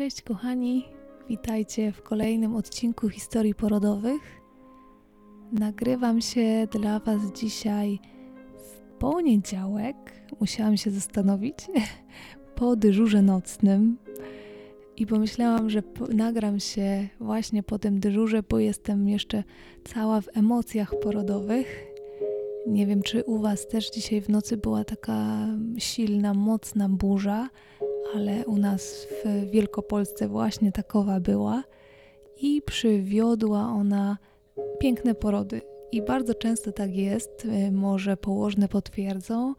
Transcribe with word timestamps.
Cześć 0.00 0.22
kochani, 0.22 0.84
witajcie 1.28 1.92
w 1.92 2.02
kolejnym 2.02 2.56
odcinku 2.56 3.08
historii 3.08 3.54
porodowych. 3.54 4.40
Nagrywam 5.52 6.20
się 6.20 6.68
dla 6.72 6.98
Was 6.98 7.20
dzisiaj 7.40 7.98
w 8.56 8.98
poniedziałek. 8.98 9.96
Musiałam 10.40 10.76
się 10.76 10.90
zastanowić 10.90 11.56
po 12.56 12.76
dyżurze 12.76 13.22
nocnym 13.22 13.98
i 14.96 15.06
pomyślałam, 15.06 15.70
że 15.70 15.82
nagram 16.14 16.60
się 16.60 17.08
właśnie 17.18 17.62
po 17.62 17.78
tym 17.78 18.00
dyżurze, 18.00 18.42
bo 18.42 18.58
jestem 18.58 19.08
jeszcze 19.08 19.44
cała 19.84 20.20
w 20.20 20.28
emocjach 20.36 20.94
porodowych. 21.02 21.86
Nie 22.66 22.86
wiem, 22.86 23.02
czy 23.02 23.24
u 23.24 23.38
Was 23.38 23.68
też 23.68 23.90
dzisiaj 23.90 24.20
w 24.20 24.28
nocy 24.28 24.56
była 24.56 24.84
taka 24.84 25.46
silna, 25.78 26.34
mocna 26.34 26.88
burza 26.88 27.48
ale 28.14 28.46
u 28.46 28.56
nas 28.56 29.06
w 29.24 29.50
Wielkopolsce 29.50 30.28
właśnie 30.28 30.72
takowa 30.72 31.20
była 31.20 31.64
i 32.42 32.62
przywiodła 32.62 33.60
ona 33.60 34.18
piękne 34.78 35.14
porody. 35.14 35.60
I 35.92 36.02
bardzo 36.02 36.34
często 36.34 36.72
tak 36.72 36.96
jest, 36.96 37.44
y, 37.44 37.72
może 37.72 38.16
położne 38.16 38.68
potwierdzą, 38.68 39.54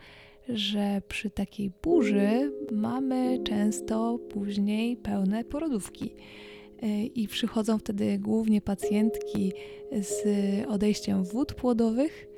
że 0.49 1.01
przy 1.07 1.29
takiej 1.29 1.71
burzy 1.83 2.51
mamy 2.71 3.39
często 3.43 4.19
później 4.29 4.97
pełne 4.97 5.43
porodówki. 5.43 6.15
Y, 6.83 6.87
I 7.05 7.27
przychodzą 7.27 7.77
wtedy 7.77 8.19
głównie 8.19 8.61
pacjentki 8.61 9.53
z 9.91 10.23
odejściem 10.67 11.23
wód 11.23 11.53
płodowych, 11.53 12.30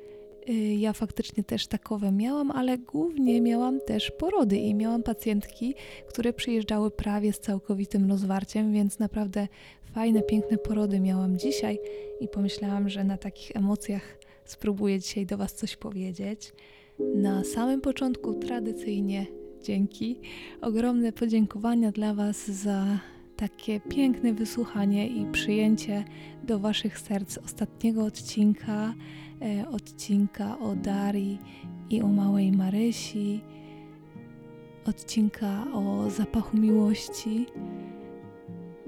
ja 0.78 0.92
faktycznie 0.92 1.44
też 1.44 1.66
takowe 1.66 2.12
miałam, 2.12 2.50
ale 2.50 2.78
głównie 2.78 3.40
miałam 3.40 3.80
też 3.80 4.10
porody 4.10 4.56
i 4.56 4.74
miałam 4.74 5.02
pacjentki, 5.02 5.74
które 6.08 6.32
przyjeżdżały 6.32 6.90
prawie 6.90 7.32
z 7.32 7.40
całkowitym 7.40 8.10
rozwarciem, 8.10 8.72
więc 8.72 8.98
naprawdę 8.98 9.48
fajne, 9.94 10.22
piękne 10.22 10.58
porody 10.58 11.00
miałam 11.00 11.38
dzisiaj 11.38 11.78
i 12.20 12.28
pomyślałam, 12.28 12.88
że 12.88 13.04
na 13.04 13.16
takich 13.16 13.56
emocjach 13.56 14.18
spróbuję 14.44 15.00
dzisiaj 15.00 15.26
do 15.26 15.36
Was 15.36 15.54
coś 15.54 15.76
powiedzieć. 15.76 16.52
Na 17.14 17.44
samym 17.44 17.80
początku 17.80 18.34
tradycyjnie 18.34 19.26
dzięki. 19.62 20.20
Ogromne 20.60 21.12
podziękowania 21.12 21.92
dla 21.92 22.14
Was 22.14 22.50
za 22.50 22.98
takie 23.36 23.80
piękne 23.80 24.32
wysłuchanie 24.32 25.08
i 25.08 25.26
przyjęcie 25.26 26.04
do 26.44 26.58
Waszych 26.58 26.98
serc 26.98 27.38
ostatniego 27.38 28.04
odcinka 28.04 28.94
E, 29.42 29.68
odcinka 29.68 30.58
o 30.58 30.74
Darii 30.74 31.38
i 31.90 32.02
o 32.02 32.08
małej 32.08 32.52
Marysi, 32.52 33.40
odcinka 34.86 35.66
o 35.74 36.10
zapachu 36.10 36.56
miłości. 36.56 37.46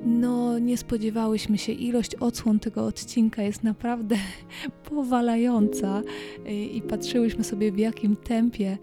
No, 0.04 0.58
nie 0.58 0.76
spodziewałyśmy 0.76 1.58
się, 1.58 1.72
ilość 1.72 2.14
odsłon 2.14 2.60
tego 2.60 2.86
odcinka 2.86 3.42
jest 3.42 3.62
naprawdę 3.62 4.16
powalająca 4.90 6.02
e, 6.46 6.64
i 6.64 6.82
patrzyłyśmy 6.82 7.44
sobie 7.44 7.72
w 7.72 7.78
jakim 7.78 8.16
tempie 8.16 8.78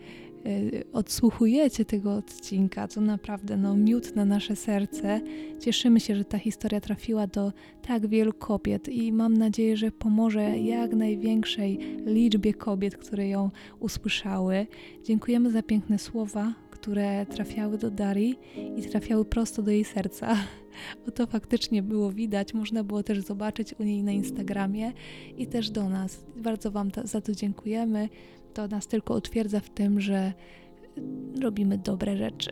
odsłuchujecie 0.94 1.86
tego 1.86 2.16
odcinka, 2.16 2.88
to 2.88 3.02
naprawdę 3.02 3.58
no, 3.58 3.76
miód 3.76 4.16
na 4.16 4.26
nasze 4.26 4.56
serce. 4.56 5.22
Cieszymy 5.60 6.00
się, 6.00 6.16
że 6.16 6.26
ta 6.26 6.38
historia 6.38 6.82
trafiła 6.82 7.28
do 7.28 7.54
tak 7.88 8.08
wielu 8.08 8.34
kobiet 8.34 8.90
i 8.90 9.12
mam 9.12 9.38
nadzieję, 9.38 9.78
że 9.78 9.92
pomoże 9.92 10.58
jak 10.60 10.94
największej 10.94 11.80
liczbie 12.06 12.54
kobiet, 12.54 12.98
które 12.98 13.28
ją 13.28 13.50
usłyszały. 13.80 14.68
Dziękujemy 15.04 15.52
za 15.52 15.64
piękne 15.64 16.00
słowa, 16.00 16.54
które 16.72 17.26
trafiały 17.26 17.78
do 17.78 17.92
Darii 17.92 18.40
i 18.78 18.82
trafiały 18.82 19.26
prosto 19.26 19.62
do 19.62 19.72
jej 19.72 19.84
serca. 19.84 20.36
Bo 21.06 21.12
to 21.12 21.28
faktycznie 21.28 21.84
było 21.84 22.12
widać, 22.12 22.54
można 22.54 22.84
było 22.84 23.04
też 23.04 23.20
zobaczyć 23.20 23.76
u 23.80 23.84
niej 23.84 24.04
na 24.04 24.12
Instagramie 24.12 24.92
i 25.38 25.48
też 25.48 25.70
do 25.70 25.90
nas. 25.90 26.26
Bardzo 26.36 26.72
Wam 26.72 26.92
za 27.04 27.22
to 27.22 27.36
dziękujemy 27.36 28.10
to 28.54 28.68
nas 28.68 28.88
tylko 28.88 29.14
utwierdza 29.14 29.60
w 29.60 29.70
tym, 29.70 30.02
że 30.02 30.34
robimy 31.42 31.78
dobre 31.78 32.18
rzeczy. 32.18 32.50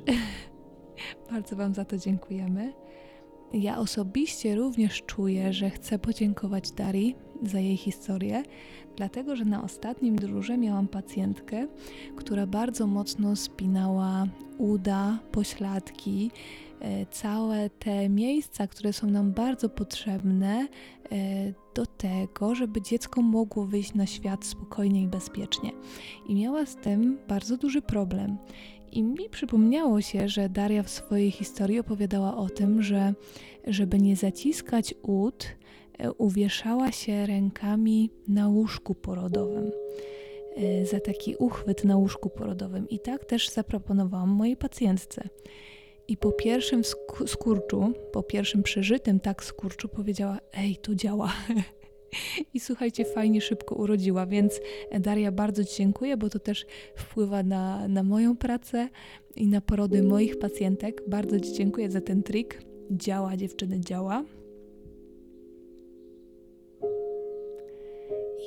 Bardzo 1.32 1.56
Wam 1.56 1.74
za 1.74 1.86
to 1.86 1.98
dziękujemy. 1.98 2.74
Ja 3.54 3.78
osobiście 3.78 4.56
również 4.56 5.04
czuję, 5.06 5.54
że 5.54 5.70
chcę 5.70 6.00
podziękować 6.00 6.72
Darii 6.72 7.16
za 7.44 7.60
jej 7.60 7.78
historię, 7.78 8.44
dlatego 8.96 9.36
że 9.36 9.46
na 9.46 9.64
ostatnim 9.64 10.16
dyżurze 10.16 10.58
miałam 10.58 10.88
pacjentkę, 10.88 11.68
która 12.16 12.48
bardzo 12.48 12.88
mocno 12.88 13.36
spinała 13.36 14.28
uda, 14.58 15.20
pośladki, 15.32 16.32
e, 16.80 17.06
całe 17.06 17.70
te 17.70 18.10
miejsca, 18.10 18.68
które 18.68 18.94
są 18.94 19.08
nam 19.08 19.32
bardzo 19.32 19.70
potrzebne 19.70 20.68
e, 21.12 21.54
do 21.76 21.86
tego, 21.86 22.56
żeby 22.56 22.82
dziecko 22.82 23.22
mogło 23.22 23.66
wyjść 23.66 23.94
na 23.94 24.06
świat 24.06 24.46
spokojnie 24.46 25.02
i 25.04 25.08
bezpiecznie. 25.08 25.72
I 26.28 26.36
miała 26.36 26.66
z 26.66 26.76
tym 26.76 27.18
bardzo 27.28 27.58
duży 27.58 27.82
problem. 27.82 28.38
I 28.92 29.04
mi 29.04 29.30
przypomniało 29.30 30.02
się, 30.02 30.30
że 30.30 30.50
Daria 30.50 30.84
w 30.84 30.90
swojej 30.90 31.32
historii 31.32 31.80
opowiadała 31.80 32.38
o 32.38 32.50
tym, 32.50 32.82
że 32.82 33.14
żeby 33.68 34.00
nie 34.00 34.16
zaciskać 34.16 34.96
ud, 35.02 35.48
e, 35.98 36.14
uwieszała 36.14 36.92
się 36.92 37.26
rękami 37.26 38.10
na 38.28 38.48
łóżku 38.48 38.96
porodowym. 38.96 39.72
E, 40.58 40.86
za 40.86 41.00
taki 41.00 41.36
uchwyt 41.36 41.86
na 41.86 41.98
łóżku 41.98 42.30
porodowym. 42.30 42.90
I 42.90 43.00
tak 43.00 43.26
też 43.26 43.50
zaproponowałam 43.50 44.30
mojej 44.30 44.58
pacjentce. 44.58 45.30
I 46.12 46.18
po 46.18 46.32
pierwszym 46.32 46.82
skurczu, 47.28 47.94
po 48.12 48.24
pierwszym 48.24 48.64
przeżytym 48.64 49.20
tak 49.20 49.44
skurczu 49.44 49.90
powiedziała: 49.90 50.38
Ej, 50.54 50.78
to 50.78 50.96
działa. 50.96 51.34
I 52.54 52.60
słuchajcie, 52.60 53.06
fajnie 53.06 53.42
szybko 53.42 53.76
urodziła, 53.76 54.26
więc 54.26 54.60
Daria 55.00 55.32
bardzo 55.32 55.64
Ci 55.64 55.78
dziękuję, 55.78 56.18
bo 56.18 56.30
to 56.30 56.40
też 56.40 56.66
wpływa 56.96 57.44
na, 57.44 57.88
na 57.88 58.04
moją 58.04 58.38
pracę 58.38 58.90
i 59.36 59.48
na 59.48 59.62
porody 59.62 60.04
moich 60.04 60.40
pacjentek. 60.40 61.10
Bardzo 61.10 61.40
Ci 61.40 61.54
dziękuję 61.54 61.92
za 61.92 62.02
ten 62.02 62.24
trik. 62.24 62.62
Działa, 62.92 63.38
dziewczyny, 63.38 63.80
działa. 63.80 64.24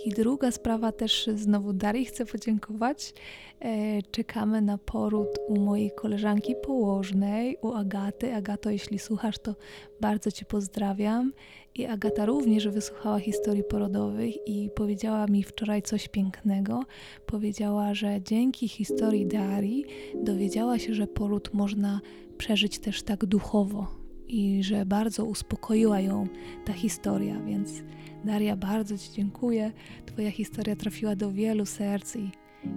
I 0.04 0.10
druga 0.10 0.50
sprawa 0.50 0.92
też 0.92 1.31
znowu 1.34 1.72
Darii 1.72 2.04
chcę 2.04 2.26
podziękować. 2.26 3.15
E, 3.60 4.03
czekamy 4.03 4.62
na 4.62 4.78
poród 4.78 5.28
u 5.48 5.59
mojej 5.60 5.91
koleżanki 5.91 6.54
położnej, 6.62 7.56
u 7.62 7.72
Agaty. 7.72 8.34
Agato, 8.34 8.70
jeśli 8.70 8.98
słuchasz, 8.98 9.38
to 9.38 9.54
bardzo 10.00 10.31
Cię 10.31 10.44
pozdrawiam. 10.44 11.32
I 11.75 11.87
Agata 11.87 12.26
również 12.26 12.69
wysłuchała 12.69 13.19
historii 13.19 13.65
porodowych 13.65 14.34
i 14.47 14.70
powiedziała 14.76 15.26
mi 15.26 15.42
wczoraj 15.42 15.82
coś 15.82 16.09
pięknego. 16.09 16.84
Powiedziała, 17.26 17.94
że 17.94 18.22
dzięki 18.22 18.69
historii 18.69 19.26
Darii 19.26 19.84
dowiedziała 20.15 20.78
się, 20.78 20.94
że 20.94 21.06
poród 21.06 21.54
można 21.54 22.00
przeżyć 22.38 22.78
też 22.78 23.03
tak 23.03 23.26
duchowo 23.26 24.03
i 24.29 24.62
że 24.62 24.87
bardzo 24.87 25.25
uspokoiła 25.25 26.01
ją 26.01 26.27
ta 26.65 26.73
historia, 26.73 27.41
więc 27.41 27.83
Daria, 28.25 28.57
bardzo 28.57 28.99
Ci 28.99 29.12
dziękuję. 29.12 29.73
Twoja 30.07 30.31
historia 30.31 30.77
trafiła 30.77 31.17
do 31.17 31.33
wielu 31.33 31.67
serc 31.67 32.17
i, 32.17 32.31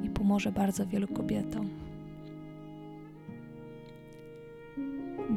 i 0.03 0.09
pomoże 0.09 0.51
bardzo 0.51 0.85
wielu 0.85 1.07
kobietom. 1.07 1.69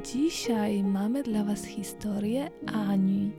Dzisiaj 0.05 0.82
mamy 0.84 1.23
dla 1.23 1.44
Was 1.44 1.64
historię 1.64 2.50
Ani. 2.67 3.32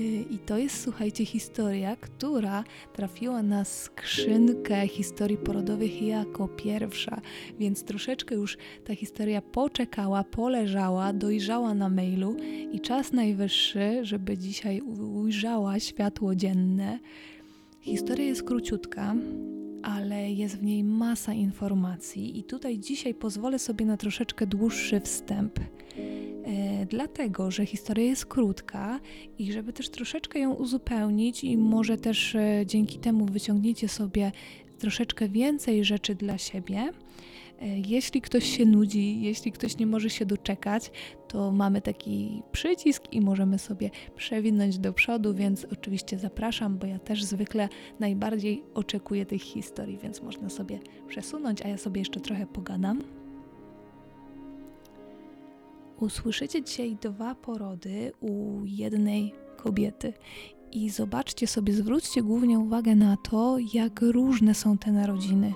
Y, 0.00 0.24
I 0.30 0.38
to 0.38 0.58
jest, 0.58 0.80
słuchajcie, 0.82 1.24
historia, 1.24 1.96
która 1.96 2.64
trafiła 2.92 3.42
na 3.42 3.64
skrzynkę 3.64 4.88
historii 4.88 5.36
porodowych 5.36 6.02
jako 6.02 6.48
pierwsza, 6.48 7.20
więc 7.58 7.84
troszeczkę 7.84 8.34
już 8.34 8.58
ta 8.84 8.94
historia 8.94 9.42
poczekała, 9.42 10.24
poleżała, 10.24 11.12
dojrzała 11.12 11.74
na 11.74 11.88
mailu 11.88 12.36
i 12.72 12.80
czas 12.80 13.12
najwyższy, 13.12 14.04
żeby 14.04 14.38
dzisiaj 14.38 14.80
ujrzała 14.80 15.80
światło 15.80 16.34
dzienne. 16.34 16.98
Historia 17.80 18.26
jest 18.26 18.42
króciutka, 18.42 19.14
ale 19.82 20.32
jest 20.32 20.56
w 20.56 20.62
niej 20.62 20.84
masa 20.84 21.34
informacji, 21.34 22.38
i 22.38 22.44
tutaj 22.44 22.78
dzisiaj 22.78 23.14
pozwolę 23.14 23.58
sobie 23.58 23.86
na 23.86 23.96
troszeczkę 23.96 24.46
dłuższy 24.46 25.00
wstęp. 25.00 25.60
E, 26.44 26.86
dlatego, 26.86 27.50
że 27.50 27.66
historia 27.66 28.04
jest 28.04 28.26
krótka 28.26 29.00
i 29.38 29.52
żeby 29.52 29.72
też 29.72 29.88
troszeczkę 29.88 30.38
ją 30.38 30.54
uzupełnić, 30.54 31.44
i 31.44 31.58
może 31.58 31.98
też 31.98 32.34
e, 32.34 32.62
dzięki 32.66 32.98
temu 32.98 33.26
wyciągniecie 33.26 33.88
sobie 33.88 34.32
troszeczkę 34.78 35.28
więcej 35.28 35.84
rzeczy 35.84 36.14
dla 36.14 36.38
siebie. 36.38 36.90
E, 37.60 37.78
jeśli 37.78 38.20
ktoś 38.20 38.56
się 38.56 38.64
nudzi, 38.64 39.22
jeśli 39.22 39.52
ktoś 39.52 39.78
nie 39.78 39.86
może 39.86 40.10
się 40.10 40.26
doczekać, 40.26 40.90
to 41.28 41.52
mamy 41.52 41.80
taki 41.80 42.42
przycisk 42.52 43.12
i 43.12 43.20
możemy 43.20 43.58
sobie 43.58 43.90
przewinąć 44.16 44.78
do 44.78 44.92
przodu, 44.92 45.34
więc 45.34 45.66
oczywiście 45.72 46.18
zapraszam, 46.18 46.78
bo 46.78 46.86
ja 46.86 46.98
też 46.98 47.24
zwykle 47.24 47.68
najbardziej 48.00 48.62
oczekuję 48.74 49.26
tych 49.26 49.42
historii, 49.42 49.98
więc 49.98 50.22
można 50.22 50.50
sobie 50.50 50.78
przesunąć, 51.08 51.62
a 51.62 51.68
ja 51.68 51.78
sobie 51.78 52.00
jeszcze 52.00 52.20
trochę 52.20 52.46
pogadam. 52.46 53.23
Usłyszycie 56.00 56.62
dzisiaj 56.62 56.96
dwa 57.00 57.34
porody 57.34 58.12
u 58.20 58.60
jednej 58.64 59.34
kobiety. 59.56 60.12
I 60.72 60.90
zobaczcie 60.90 61.46
sobie, 61.46 61.72
zwróćcie 61.72 62.22
głównie 62.22 62.58
uwagę 62.58 62.94
na 62.94 63.16
to, 63.16 63.56
jak 63.74 64.00
różne 64.00 64.54
są 64.54 64.78
te 64.78 64.92
narodziny. 64.92 65.54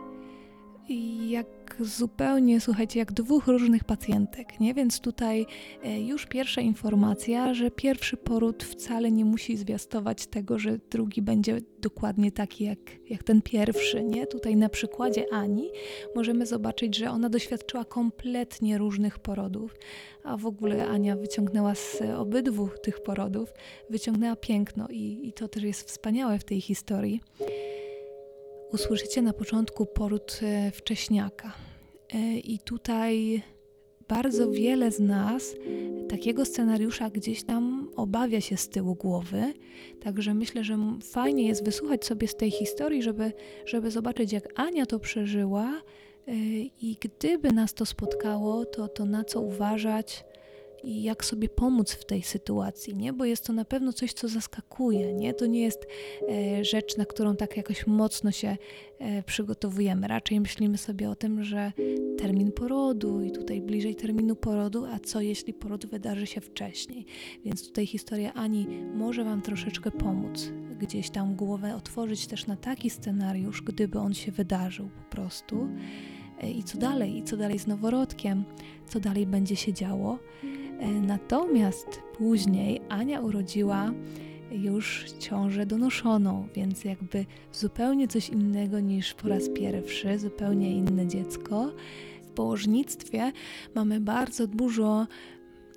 Jak 1.29 1.77
zupełnie, 1.81 2.61
słuchajcie, 2.61 2.99
jak 2.99 3.13
dwóch 3.13 3.47
różnych 3.47 3.85
pacjentek, 3.85 4.61
nie? 4.61 4.75
Więc 4.75 5.01
tutaj 5.01 5.47
e, 5.83 6.01
już 6.01 6.27
pierwsza 6.27 6.61
informacja, 6.61 7.55
że 7.55 7.71
pierwszy 7.71 8.17
poród 8.17 8.65
wcale 8.65 9.11
nie 9.13 9.25
musi 9.25 9.57
zwiastować 9.57 10.27
tego, 10.27 10.59
że 10.59 10.79
drugi 10.91 11.23
będzie 11.23 11.61
dokładnie 11.81 12.33
taki 12.33 12.65
jak, 12.65 12.79
jak 13.11 13.23
ten 13.23 13.43
pierwszy, 13.43 14.05
nie? 14.05 14.27
Tutaj 14.27 14.57
na 14.57 14.69
przykładzie 14.69 15.25
Ani 15.33 15.71
możemy 16.15 16.47
zobaczyć, 16.47 16.97
że 16.97 17.11
ona 17.11 17.29
doświadczyła 17.29 17.85
kompletnie 17.85 18.79
różnych 18.79 19.19
porodów, 19.19 19.75
a 20.25 20.37
w 20.37 20.47
ogóle 20.47 20.89
Ania 20.89 21.17
wyciągnęła 21.17 21.75
z 21.75 22.03
obydwu 22.17 22.69
tych 22.83 23.01
porodów, 23.01 23.53
wyciągnęła 23.91 24.37
piękno 24.37 24.89
i, 24.91 25.29
i 25.29 25.33
to 25.33 25.49
też 25.49 25.63
jest 25.63 25.89
wspaniałe 25.89 26.39
w 26.39 26.45
tej 26.45 26.61
historii 26.61 27.21
usłyszycie 28.73 29.23
na 29.23 29.33
początku 29.33 29.87
poród 29.87 30.41
e, 30.43 30.71
wcześniaka. 30.71 31.53
E, 32.15 32.39
I 32.39 32.59
tutaj 32.59 33.43
bardzo 34.09 34.51
wiele 34.51 34.91
z 34.91 35.01
nas 35.01 35.57
takiego 36.09 36.45
scenariusza 36.45 37.11
gdzieś 37.11 37.45
tam 37.45 37.91
obawia 37.97 38.41
się 38.41 38.57
z 38.57 38.69
tyłu 38.69 38.95
głowy. 38.95 39.55
Także 40.01 40.35
myślę, 40.35 40.65
że 40.65 40.79
fajnie 41.03 41.49
jest 41.49 41.65
wysłuchać 41.65 42.05
sobie 42.05 42.29
z 42.29 42.37
tej 42.37 42.51
historii, 42.51 43.03
żeby, 43.03 43.33
żeby 43.67 43.91
zobaczyć, 43.91 44.33
jak 44.33 44.61
Ania 44.61 44.87
to 44.87 44.99
przeżyła 44.99 45.83
e, 46.29 46.33
i 46.81 46.97
gdyby 47.01 47.53
nas 47.53 47.75
to 47.75 47.87
spotkało, 47.87 48.65
to, 48.65 48.89
to 48.89 49.05
na 49.05 49.25
co 49.25 49.41
uważać 49.41 50.25
i 50.85 51.03
jak 51.03 51.25
sobie 51.25 51.49
pomóc 51.49 51.93
w 51.93 52.05
tej 52.05 52.23
sytuacji, 52.23 52.97
nie? 52.97 53.13
Bo 53.13 53.25
jest 53.25 53.47
to 53.47 53.53
na 53.53 53.65
pewno 53.65 53.93
coś, 53.93 54.13
co 54.13 54.29
zaskakuje, 54.29 55.15
nie? 55.15 55.35
To 55.35 55.47
nie 55.47 55.61
jest 55.61 55.87
e, 56.29 56.65
rzecz, 56.65 56.97
na 56.97 57.05
którą 57.05 57.37
tak 57.37 57.57
jakoś 57.57 57.87
mocno 57.87 58.31
się 58.31 58.57
e, 58.99 59.23
przygotowujemy. 59.23 60.09
Raczej 60.09 60.41
myślimy 60.41 60.79
sobie 60.79 61.11
o 61.11 61.17
tym, 61.17 61.45
że 61.45 61.73
termin 62.19 62.53
porodu 62.53 63.23
i 63.23 63.31
tutaj 63.31 63.61
bliżej 63.61 63.95
terminu 63.95 64.37
porodu, 64.37 64.85
a 64.85 64.99
co 64.99 65.21
jeśli 65.21 65.55
poród 65.55 65.87
wydarzy 65.87 66.27
się 66.27 66.41
wcześniej? 66.41 67.07
Więc 67.45 67.69
tutaj 67.69 67.87
historia 67.87 68.35
Ani 68.35 68.67
może 68.95 69.25
Wam 69.25 69.43
troszeczkę 69.43 69.91
pomóc, 69.91 70.53
gdzieś 70.79 71.11
tam 71.11 71.37
głowę 71.37 71.77
otworzyć 71.77 72.27
też 72.27 72.47
na 72.47 72.57
taki 72.57 72.91
scenariusz, 72.91 73.63
gdyby 73.63 73.99
on 73.99 74.15
się 74.15 74.33
wydarzył 74.33 74.89
po 74.89 75.17
prostu. 75.17 75.69
E, 76.43 76.51
I 76.51 76.63
co 76.65 76.79
dalej? 76.79 77.17
I 77.17 77.23
co 77.23 77.37
dalej 77.37 77.59
z 77.59 77.67
noworodkiem? 77.67 78.45
Co 78.89 79.01
dalej 79.01 79.27
będzie 79.27 79.57
się 79.57 79.73
działo? 79.73 80.19
E, 80.79 80.89
natomiast 80.89 82.03
później 82.19 82.81
Ania 82.89 83.21
urodziła 83.21 83.93
już 84.51 85.05
ciążę 85.19 85.67
donoszoną, 85.67 86.49
więc 86.55 86.85
jakby 86.85 87.27
zupełnie 87.53 88.09
coś 88.09 88.29
innego 88.29 88.81
niż 88.81 89.15
po 89.15 89.29
raz 89.29 89.49
pierwszy, 89.49 90.19
zupełnie 90.19 90.77
inne 90.77 91.07
dziecko. 91.07 91.73
W 92.23 92.31
położnictwie 92.31 93.33
mamy 93.75 94.01
bardzo 94.01 94.47
dużo 94.47 95.07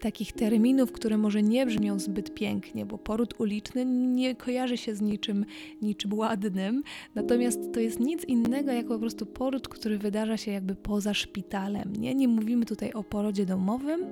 takich 0.02 0.34
terminów, 0.34 0.92
które 0.92 1.18
może 1.18 1.44
nie 1.44 1.66
brzmią 1.66 2.00
zbyt 2.00 2.34
pięknie, 2.34 2.86
bo 2.86 2.98
poród 2.98 3.40
uliczny 3.40 3.86
nie 3.86 4.36
kojarzy 4.36 4.78
się 4.78 4.96
z 4.96 5.02
niczym, 5.02 5.46
niczym 5.82 6.14
ładnym, 6.14 6.84
natomiast 7.16 7.60
to 7.74 7.80
jest 7.80 8.00
nic 8.00 8.26
innego 8.26 8.72
jak 8.72 8.88
po 8.88 9.00
prostu 9.00 9.26
poród, 9.26 9.68
który 9.68 9.98
wydarza 9.98 10.38
się 10.38 10.52
jakby 10.52 10.76
poza 10.76 11.14
szpitalem. 11.14 11.94
Nie, 11.96 12.16
nie 12.16 12.28
mówimy 12.28 12.66
tutaj 12.66 12.94
o 12.94 13.04
porodzie 13.04 13.46
domowym, 13.46 14.06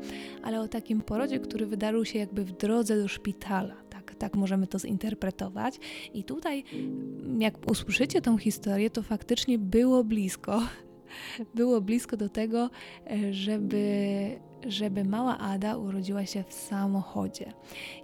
ale 0.44 0.62
o 0.62 0.68
takim 0.68 1.02
porodzie, 1.02 1.40
który 1.40 1.66
wydarzył 1.66 2.06
się 2.06 2.20
jakby 2.20 2.46
w 2.46 2.52
drodze 2.52 3.02
do 3.02 3.08
szpitala. 3.08 3.76
Tak, 3.90 4.16
tak 4.16 4.36
możemy 4.36 4.68
to 4.68 4.80
zinterpretować. 4.80 5.80
I 6.14 6.24
tutaj, 6.24 6.64
jak 7.40 7.72
usłyszycie 7.72 8.22
tą 8.22 8.38
historię, 8.38 8.90
to 8.90 9.04
faktycznie 9.04 9.60
było 9.60 10.04
blisko 10.04 10.62
było 11.56 11.82
blisko 11.82 12.18
do 12.18 12.30
tego, 12.30 12.70
e, 13.12 13.34
żeby 13.34 13.80
żeby 14.68 15.04
mała 15.04 15.38
Ada 15.38 15.78
urodziła 15.78 16.26
się 16.26 16.44
w 16.44 16.54
samochodzie. 16.54 17.54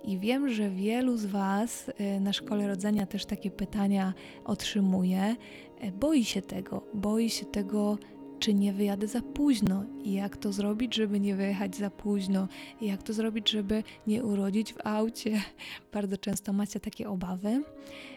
I 0.04 0.20
wiem, 0.20 0.50
że 0.50 0.70
wielu 0.70 1.18
z 1.18 1.26
Was 1.26 1.90
y, 1.90 2.20
na 2.20 2.34
szkole 2.34 2.68
rodzenia 2.68 3.06
też 3.06 3.26
takie 3.26 3.52
pytania 3.52 4.14
otrzymuje. 4.46 5.36
E, 5.80 5.92
boi 5.92 6.24
się 6.24 6.42
tego, 6.42 6.82
boi 6.94 7.30
się 7.30 7.46
tego, 7.46 7.98
czy 8.40 8.54
nie 8.54 8.74
wyjadę 8.74 9.08
za 9.08 9.22
późno 9.22 9.84
i 10.04 10.14
jak 10.14 10.38
to 10.38 10.52
zrobić, 10.52 10.96
żeby 10.96 11.20
nie 11.20 11.36
wyjechać 11.36 11.76
za 11.76 11.90
późno, 11.90 12.48
i 12.82 12.88
jak 12.88 13.04
to 13.04 13.14
zrobić, 13.14 13.50
żeby 13.50 13.84
nie 14.08 14.24
urodzić 14.24 14.74
w 14.74 14.88
aucie. 14.88 15.42
Bardzo 15.94 16.18
często 16.18 16.54
macie 16.54 16.80
takie 16.80 17.10
obawy. 17.10 17.64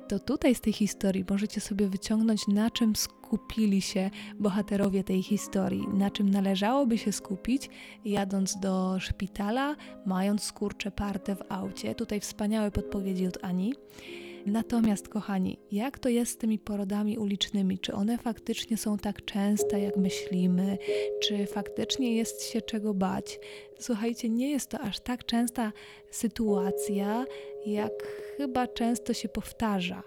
To 0.09 0.19
tutaj 0.19 0.55
z 0.55 0.61
tej 0.61 0.73
historii 0.73 1.25
możecie 1.31 1.61
sobie 1.61 1.89
wyciągnąć, 1.89 2.49
na 2.49 2.71
czym 2.71 2.97
skupili 2.97 3.83
się 3.83 4.11
bohaterowie 4.39 5.05
tej 5.05 5.23
historii, 5.23 5.89
na 5.89 6.11
czym 6.11 6.31
należałoby 6.31 6.99
się 6.99 7.13
skupić, 7.13 7.71
jadąc 8.05 8.61
do 8.61 9.01
szpitala, 9.01 9.77
mając 10.07 10.43
skurcze 10.43 10.91
parte 10.91 11.37
w 11.37 11.43
aucie. 11.49 11.95
Tutaj 11.95 12.21
wspaniałe 12.21 12.71
podpowiedzi 12.71 13.27
od 13.27 13.45
Ani. 13.45 13.75
Natomiast, 14.47 15.09
kochani, 15.09 15.59
jak 15.73 15.99
to 15.99 16.09
jest 16.09 16.33
z 16.33 16.37
tymi 16.37 16.59
porodami 16.59 17.19
ulicznymi? 17.19 17.79
Czy 17.79 17.95
one 17.95 18.19
faktycznie 18.19 18.77
są 18.77 18.99
tak 18.99 19.25
częste, 19.25 19.81
jak 19.81 19.97
myślimy? 19.97 20.79
Czy 21.23 21.47
faktycznie 21.47 22.17
jest 22.17 22.45
się 22.45 22.63
czego 22.63 22.95
bać? 22.95 23.41
Słuchajcie, 23.79 24.29
nie 24.29 24.51
jest 24.51 24.71
to 24.71 24.81
aż 24.81 25.01
tak 25.01 25.25
częsta 25.25 25.73
sytuacja, 26.11 27.25
jak 27.67 27.93
chyba 28.37 28.67
często 28.67 29.15
się 29.15 29.29
powtarza. 29.29 30.03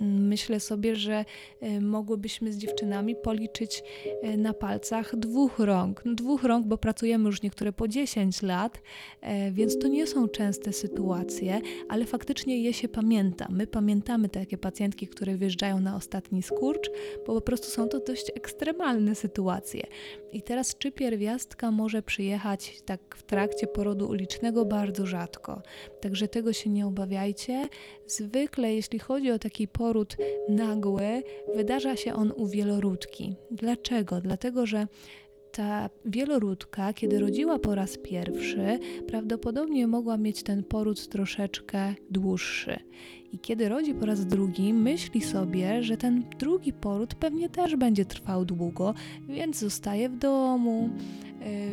Myślę 0.00 0.60
sobie, 0.60 0.96
że 0.96 1.24
e, 1.60 1.80
mogłybyśmy 1.80 2.52
z 2.52 2.56
dziewczynami 2.56 3.16
policzyć 3.16 3.82
e, 4.22 4.36
na 4.36 4.52
palcach 4.52 5.16
dwóch 5.16 5.58
rąk. 5.58 6.02
Dwóch 6.06 6.44
rąk, 6.44 6.66
bo 6.66 6.78
pracujemy 6.78 7.26
już 7.26 7.42
niektóre 7.42 7.72
po 7.72 7.88
10 7.88 8.42
lat, 8.42 8.82
e, 9.20 9.52
więc 9.52 9.78
to 9.78 9.88
nie 9.88 10.06
są 10.06 10.28
częste 10.28 10.72
sytuacje, 10.72 11.60
ale 11.88 12.04
faktycznie 12.04 12.62
je 12.62 12.72
się 12.72 12.88
pamięta. 12.88 13.46
My 13.50 13.66
pamiętamy 13.66 14.28
takie 14.28 14.58
pacjentki, 14.58 15.08
które 15.08 15.36
wjeżdżają 15.36 15.80
na 15.80 15.96
ostatni 15.96 16.42
skurcz, 16.42 16.90
bo 17.26 17.34
po 17.34 17.40
prostu 17.40 17.66
są 17.66 17.88
to 17.88 18.00
dość 18.00 18.30
ekstremalne 18.34 19.14
sytuacje. 19.14 19.86
I 20.32 20.42
teraz, 20.42 20.76
czy 20.78 20.92
pierwiastka 20.92 21.70
może 21.70 22.02
przyjechać 22.02 22.82
tak 22.84 23.16
w 23.16 23.22
trakcie 23.22 23.66
porodu 23.66 24.08
ulicznego? 24.08 24.64
Bardzo 24.64 25.06
rzadko. 25.06 25.62
Także 26.00 26.28
tego 26.28 26.52
się 26.52 26.70
nie 26.70 26.86
obawiajcie. 26.86 27.68
Zwykle, 28.06 28.74
jeśli 28.74 28.98
chodzi 28.98 29.30
o 29.30 29.38
taki 29.38 29.68
poród 29.68 29.89
nagły, 30.48 31.22
wydarza 31.56 31.96
się 31.96 32.14
on 32.14 32.32
u 32.36 32.46
wieloródki. 32.46 33.34
Dlaczego? 33.50 34.20
Dlatego, 34.20 34.66
że 34.66 34.86
ta 35.52 35.90
wieloródka, 36.04 36.92
kiedy 36.92 37.18
rodziła 37.18 37.58
po 37.58 37.74
raz 37.74 37.98
pierwszy, 37.98 38.78
prawdopodobnie 39.06 39.86
mogła 39.86 40.16
mieć 40.16 40.42
ten 40.42 40.64
poród 40.64 41.08
troszeczkę 41.08 41.94
dłuższy. 42.10 42.78
I 43.32 43.38
kiedy 43.38 43.68
rodzi 43.68 43.94
po 43.94 44.06
raz 44.06 44.26
drugi, 44.26 44.74
myśli 44.74 45.20
sobie, 45.20 45.82
że 45.82 45.96
ten 45.96 46.24
drugi 46.38 46.72
poród 46.72 47.14
pewnie 47.14 47.48
też 47.48 47.76
będzie 47.76 48.04
trwał 48.04 48.44
długo, 48.44 48.94
więc 49.28 49.58
zostaje 49.58 50.08
w 50.08 50.16
domu, 50.16 50.90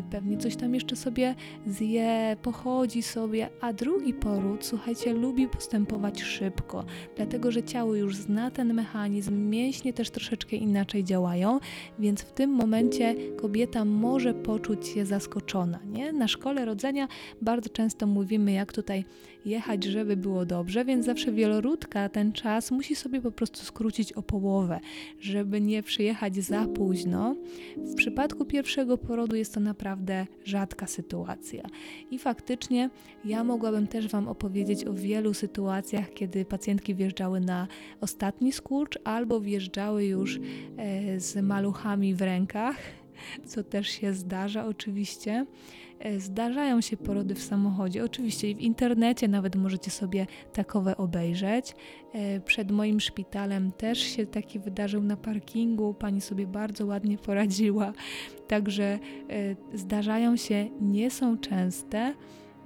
pewnie 0.10 0.38
coś 0.38 0.56
tam 0.56 0.74
jeszcze 0.74 0.96
sobie 0.96 1.36
zje, 1.68 2.38
pochodzi 2.42 3.02
sobie, 3.02 3.50
a 3.62 3.74
drugi 3.74 4.14
poród, 4.14 4.66
słuchajcie, 4.66 5.14
lubi 5.14 5.48
postępować 5.48 6.22
szybko, 6.22 6.86
dlatego 7.16 7.52
że 7.52 7.64
ciało 7.64 7.96
już 7.96 8.16
zna 8.16 8.52
ten 8.52 8.74
mechanizm, 8.74 9.50
mięśnie 9.50 9.94
też 9.94 10.10
troszeczkę 10.10 10.56
inaczej 10.56 11.04
działają, 11.04 11.60
więc 12.00 12.22
w 12.22 12.32
tym 12.32 12.50
momencie 12.50 13.16
kobieta 13.38 13.86
może 13.86 14.34
poczuć 14.34 14.88
się 14.88 15.06
zaskoczona. 15.06 15.80
Nie? 15.86 16.14
Na 16.14 16.28
szkole 16.28 16.66
rodzenia 16.66 17.08
bardzo 17.42 17.70
często 17.70 18.08
mówimy, 18.08 18.52
jak 18.52 18.74
tutaj 18.74 19.06
jechać, 19.46 19.84
żeby 19.84 20.18
było 20.18 20.46
dobrze, 20.46 20.86
więc 20.86 21.06
zawsze 21.06 21.32
wieloródka 21.32 22.10
ten 22.10 22.32
czas 22.32 22.72
musi 22.72 22.96
sobie 22.96 23.22
po 23.22 23.32
prostu 23.32 23.66
skrócić 23.66 24.14
o 24.14 24.22
połowę, 24.22 24.80
żeby 25.20 25.62
nie 25.62 25.84
przyjechać 25.84 26.36
za 26.36 26.66
późno. 26.66 27.36
W 27.78 27.96
przypadku 27.96 28.46
pierwszego 28.46 28.98
porodu 28.98 29.36
jest 29.36 29.54
to 29.54 29.60
naprawdę 29.60 30.28
rzadka 30.46 30.88
sytuacja. 30.88 31.64
I 32.12 32.20
faktycznie 32.20 32.90
ja 33.26 33.44
mogłabym 33.44 33.88
też 33.88 34.08
Wam 34.08 34.28
opowiedzieć 34.28 34.86
o 34.86 34.94
wielu 34.94 35.34
sytuacjach, 35.34 36.14
kiedy 36.14 36.46
pacjentki 36.46 36.96
wjeżdżały 36.96 37.40
na 37.40 37.68
ostatni 38.02 38.52
skurcz 38.52 39.00
albo 39.04 39.42
wjeżdżały 39.42 40.06
już 40.06 40.40
e, 40.78 41.20
z 41.20 41.36
maluchami 41.36 42.16
w 42.16 42.22
rękach 42.22 42.76
co 43.46 43.64
też 43.64 43.88
się 43.88 44.14
zdarza 44.14 44.66
oczywiście. 44.66 45.46
E, 46.00 46.20
zdarzają 46.20 46.82
się 46.82 46.98
porody 46.98 47.36
w 47.36 47.44
samochodzie, 47.44 48.04
oczywiście 48.04 48.56
w 48.56 48.62
internecie 48.62 49.28
nawet 49.28 49.56
możecie 49.56 49.92
sobie 49.92 50.28
takowe 50.54 50.98
obejrzeć. 50.98 51.76
E, 52.14 52.40
przed 52.40 52.72
moim 52.72 53.00
szpitalem 53.00 53.72
też 53.72 54.00
się 54.00 54.26
taki 54.26 54.60
wydarzył 54.60 55.04
na 55.04 55.18
parkingu, 55.18 55.94
pani 55.94 56.22
sobie 56.22 56.48
bardzo 56.48 56.86
ładnie 56.86 57.18
poradziła, 57.18 57.94
także 58.48 58.84
e, 58.84 59.00
zdarzają 59.78 60.36
się, 60.38 60.70
nie 60.82 61.12
są 61.12 61.38
częste. 61.38 62.14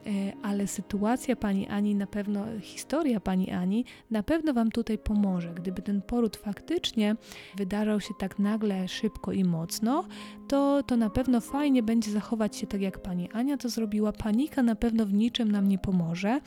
E, 0.06 0.34
ale 0.44 0.68
sytuacja 0.68 1.36
pani 1.36 1.68
Ani 1.68 1.96
na 1.96 2.08
pewno, 2.08 2.46
historia 2.62 3.20
pani 3.20 3.52
Ani 3.52 3.86
na 4.12 4.24
pewno 4.24 4.54
Wam 4.54 4.72
tutaj 4.72 4.98
pomoże. 4.98 5.54
Gdyby 5.54 5.82
ten 5.82 6.02
poród 6.02 6.38
faktycznie 6.38 7.16
wydarzał 7.56 8.02
się 8.02 8.14
tak 8.20 8.40
nagle, 8.40 8.88
szybko 8.88 9.32
i 9.32 9.44
mocno, 9.44 10.04
to, 10.48 10.84
to 10.84 10.98
na 10.98 11.10
pewno 11.10 11.42
fajnie 11.42 11.84
będzie 11.84 12.12
zachować 12.12 12.56
się 12.56 12.68
tak, 12.68 12.82
jak 12.82 13.00
pani 13.00 13.32
Ania 13.32 13.58
to 13.58 13.70
zrobiła. 13.70 14.12
Panika 14.12 14.64
na 14.64 14.76
pewno 14.76 15.06
w 15.06 15.14
niczym 15.14 15.52
nam 15.52 15.68
nie 15.68 15.78
pomoże. 15.78 16.42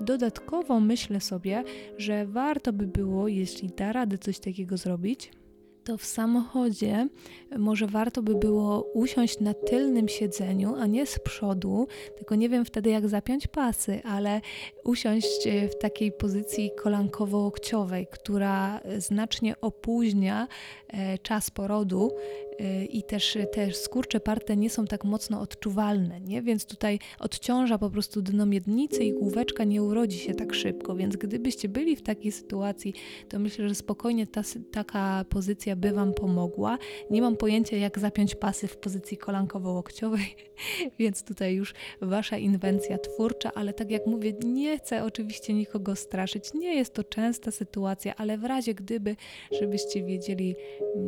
Dodatkowo 0.00 0.80
myślę 0.80 1.20
sobie, 1.20 1.64
że 1.98 2.26
warto 2.26 2.72
by 2.72 2.86
było, 2.86 3.28
jeśli 3.28 3.68
da 3.68 3.92
radę 3.92 4.18
coś 4.18 4.38
takiego 4.38 4.76
zrobić, 4.76 5.30
to 5.88 5.98
w 5.98 6.04
samochodzie 6.04 7.08
może 7.58 7.86
warto 7.86 8.22
by 8.22 8.34
było 8.34 8.82
usiąść 8.82 9.40
na 9.40 9.54
tylnym 9.54 10.08
siedzeniu, 10.08 10.74
a 10.74 10.86
nie 10.86 11.06
z 11.06 11.18
przodu, 11.18 11.86
tylko 12.16 12.34
nie 12.34 12.48
wiem 12.48 12.64
wtedy 12.64 12.90
jak 12.90 13.08
zapiąć 13.08 13.46
pasy, 13.46 14.00
ale 14.04 14.40
usiąść 14.84 15.46
e, 15.46 15.68
w 15.68 15.78
takiej 15.78 16.12
pozycji 16.12 16.70
kolankowo-łokciowej, 16.82 18.06
która 18.10 18.80
znacznie 18.98 19.60
opóźnia 19.60 20.48
e, 20.88 21.18
czas 21.18 21.50
porodu 21.50 22.10
e, 22.10 22.47
i 22.90 23.02
też 23.02 23.38
te 23.52 23.72
skurcze 23.72 24.20
parte 24.20 24.56
nie 24.56 24.70
są 24.70 24.84
tak 24.84 25.04
mocno 25.04 25.40
odczuwalne, 25.40 26.20
nie? 26.20 26.42
więc 26.42 26.64
tutaj 26.64 26.98
odciąża 27.18 27.78
po 27.78 27.90
prostu 27.90 28.22
dno 28.22 28.46
miednicy 28.46 29.04
i 29.04 29.12
główeczka 29.12 29.64
nie 29.64 29.82
urodzi 29.82 30.18
się 30.18 30.34
tak 30.34 30.54
szybko, 30.54 30.96
więc 30.96 31.16
gdybyście 31.16 31.68
byli 31.68 31.96
w 31.96 32.02
takiej 32.02 32.32
sytuacji, 32.32 32.94
to 33.28 33.38
myślę, 33.38 33.68
że 33.68 33.74
spokojnie 33.74 34.26
ta, 34.26 34.42
taka 34.72 35.24
pozycja 35.28 35.76
by 35.76 35.92
Wam 35.92 36.14
pomogła. 36.14 36.78
Nie 37.10 37.22
mam 37.22 37.36
pojęcia, 37.36 37.76
jak 37.76 37.98
zapiąć 37.98 38.34
pasy 38.34 38.68
w 38.68 38.76
pozycji 38.76 39.18
kolankowo-łokciowej, 39.18 40.36
więc 40.98 41.22
tutaj 41.22 41.54
już 41.54 41.74
Wasza 42.00 42.38
inwencja 42.38 42.98
twórcza, 42.98 43.52
ale 43.54 43.72
tak 43.72 43.90
jak 43.90 44.06
mówię, 44.06 44.32
nie 44.44 44.78
chcę 44.78 45.04
oczywiście 45.04 45.54
nikogo 45.54 45.96
straszyć. 45.96 46.54
Nie 46.54 46.74
jest 46.74 46.94
to 46.94 47.04
częsta 47.04 47.50
sytuacja, 47.50 48.14
ale 48.16 48.38
w 48.38 48.44
razie 48.44 48.74
gdyby, 48.74 49.16
żebyście 49.60 50.02
wiedzieli, 50.02 50.54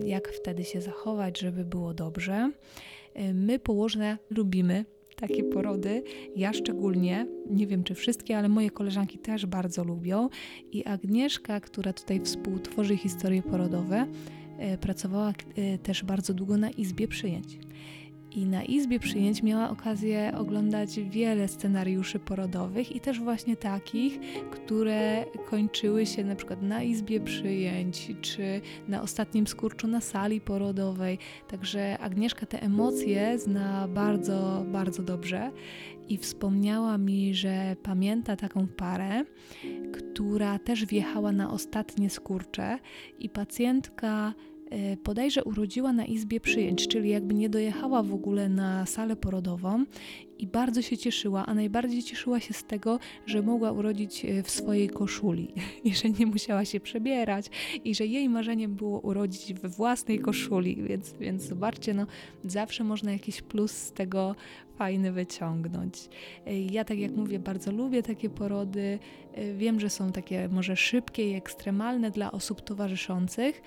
jak 0.05 0.29
wtedy 0.29 0.65
się 0.65 0.81
zachować, 0.81 1.40
żeby 1.41 1.65
było 1.65 1.95
dobrze. 1.95 2.51
My 3.35 3.59
położne 3.59 4.19
lubimy 4.31 4.85
takie 5.17 5.45
porody. 5.45 6.03
Ja 6.37 6.53
szczególnie, 6.53 7.27
nie 7.51 7.67
wiem 7.67 7.85
czy 7.85 7.95
wszystkie, 7.95 8.39
ale 8.39 8.49
moje 8.49 8.71
koleżanki 8.71 9.19
też 9.19 9.47
bardzo 9.47 9.85
lubią. 9.85 10.29
I 10.73 10.85
Agnieszka, 10.85 11.61
która 11.61 11.93
tutaj 11.93 12.21
współtworzy 12.21 12.97
historie 12.97 13.43
porodowe, 13.43 14.07
E, 14.61 14.79
pracowała 14.79 15.33
e, 15.57 15.79
też 15.79 16.05
bardzo 16.05 16.35
długo 16.35 16.57
na 16.57 16.71
izbie 16.71 17.09
przyjęć. 17.09 17.59
I 18.33 18.47
na 18.47 18.65
izbie 18.65 18.99
przyjęć 18.99 19.43
miała 19.43 19.71
okazję 19.71 20.33
oglądać 20.39 21.01
wiele 21.01 21.49
scenariuszy 21.49 22.19
porodowych 22.19 22.97
i 22.97 23.01
też 23.01 23.21
właśnie 23.21 23.57
takich, 23.57 24.21
które 24.51 25.25
kończyły 25.51 26.07
się 26.07 26.25
na 26.25 26.35
przykład 26.35 26.63
na 26.63 26.83
izbie 26.83 27.21
przyjęć 27.21 28.13
czy 28.21 28.61
na 28.89 29.03
ostatnim 29.03 29.47
skurczu 29.47 29.87
na 29.87 30.01
sali 30.01 30.41
porodowej. 30.41 31.19
Także 31.49 31.99
Agnieszka 31.99 32.47
te 32.47 32.63
emocje 32.63 33.39
zna 33.39 33.89
bardzo, 33.89 34.65
bardzo 34.73 35.03
dobrze 35.03 35.51
i 36.09 36.19
wspomniała 36.19 36.99
mi, 36.99 37.35
że 37.35 37.77
pamięta 37.83 38.37
taką 38.37 38.67
parę, 38.67 39.25
która 39.93 40.59
też 40.59 40.87
wjechała 40.87 41.33
na 41.33 41.51
ostatnie 41.51 42.11
skurcze 42.11 42.79
i 43.19 43.29
pacjentka 43.29 44.35
E, 44.71 44.97
bodajże 45.05 45.45
urodziła 45.45 45.93
na 45.93 46.05
izbie 46.05 46.41
przyjęć, 46.41 46.89
czyli 46.89 47.11
jakby 47.11 47.35
nie 47.35 47.49
dojechała 47.49 48.03
w 48.03 48.15
ogóle 48.15 48.49
na 48.49 48.87
salę 48.87 49.17
porodową 49.17 49.85
i 50.41 50.47
bardzo 50.47 50.83
się 50.83 50.99
cieszyła, 50.99 51.47
a 51.47 51.55
najbardziej 51.55 52.03
cieszyła 52.03 52.41
się 52.41 52.55
z 52.55 52.65
tego, 52.65 52.99
że 53.27 53.43
mogła 53.43 53.73
urodzić 53.73 54.25
e, 54.25 54.43
w 54.43 54.51
swojej 54.51 54.89
koszuli 54.89 55.55
i 55.85 55.95
że 55.95 56.11
nie 56.11 56.27
musiała 56.27 56.65
się 56.65 56.81
przebierać 56.81 57.47
i 57.85 57.95
że 57.95 58.07
jej 58.07 58.29
marzeniem 58.29 58.75
było 58.75 59.01
urodzić 59.01 59.55
we 59.55 59.69
własnej 59.69 60.19
koszuli, 60.19 60.83
więc, 60.83 61.13
więc 61.13 61.43
zobaczcie, 61.43 61.95
no 61.95 62.07
zawsze 62.45 62.85
można 62.85 63.13
jakiś 63.13 63.43
plus 63.43 63.73
z 63.73 63.93
tego 63.93 64.35
fajny 64.81 65.13
wyciągnąć. 65.13 66.09
E, 66.47 66.61
ja 66.61 66.85
tak 66.85 66.99
jak 66.99 67.13
mówię, 67.13 67.39
bardzo 67.39 67.73
lubię 67.73 68.03
takie 68.03 68.31
porody. 68.31 68.99
E, 69.33 69.55
wiem, 69.55 69.81
że 69.81 69.91
są 69.91 70.13
takie 70.13 70.49
może 70.49 70.77
szybkie 70.77 71.31
i 71.31 71.35
ekstremalne 71.35 72.11
dla 72.11 72.33
osób 72.33 72.61
towarzyszących, 72.61 73.63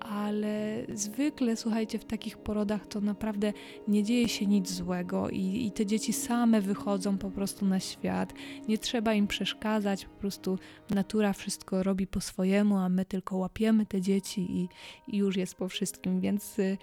ale 0.00 0.84
zwykle 0.94 1.56
słuchajcie, 1.56 1.98
w 1.98 2.04
takich 2.04 2.38
porodach 2.38 2.86
to 2.86 3.00
naprawdę 3.00 3.52
nie 3.88 4.02
dzieje 4.02 4.28
się 4.28 4.46
nic 4.46 4.70
złego 4.72 5.30
i, 5.30 5.66
i 5.66 5.70
te 5.74 5.86
dzieci 5.86 6.12
same 6.12 6.60
wychodzą 6.60 7.18
po 7.18 7.30
prostu 7.30 7.66
na 7.66 7.80
świat. 7.80 8.32
Nie 8.68 8.78
trzeba 8.78 9.14
im 9.14 9.26
przeszkadzać, 9.26 10.04
po 10.04 10.16
prostu 10.16 10.58
natura 10.90 11.32
wszystko 11.32 11.82
robi 11.82 12.06
po 12.06 12.20
swojemu, 12.20 12.76
a 12.76 12.88
my 12.88 13.04
tylko 13.04 13.36
łapiemy 13.36 13.86
te 13.86 14.00
dzieci 14.00 14.40
i, 14.50 14.68
i 15.08 15.16
już 15.16 15.36
jest 15.36 15.54
po 15.54 15.68
wszystkim, 15.68 16.20
więc 16.20 16.58
y, 16.58 16.78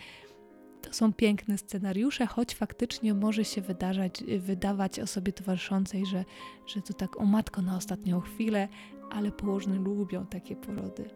to 0.82 0.94
są 0.94 1.14
piękne 1.14 1.58
scenariusze, 1.58 2.26
choć 2.26 2.56
faktycznie 2.56 3.14
może 3.14 3.46
się 3.46 3.62
wydarzać, 3.62 4.24
wydawać 4.40 5.00
osobie 5.00 5.34
towarzyszącej, 5.34 6.06
że, 6.06 6.26
że 6.68 6.82
to 6.82 6.94
tak 6.94 7.20
o 7.20 7.26
matko 7.26 7.62
na 7.62 7.78
ostatnią 7.78 8.22
chwilę, 8.22 8.68
ale 9.12 9.32
położne 9.32 9.76
lubią 9.76 10.26
takie 10.26 10.56
porody. 10.56 11.10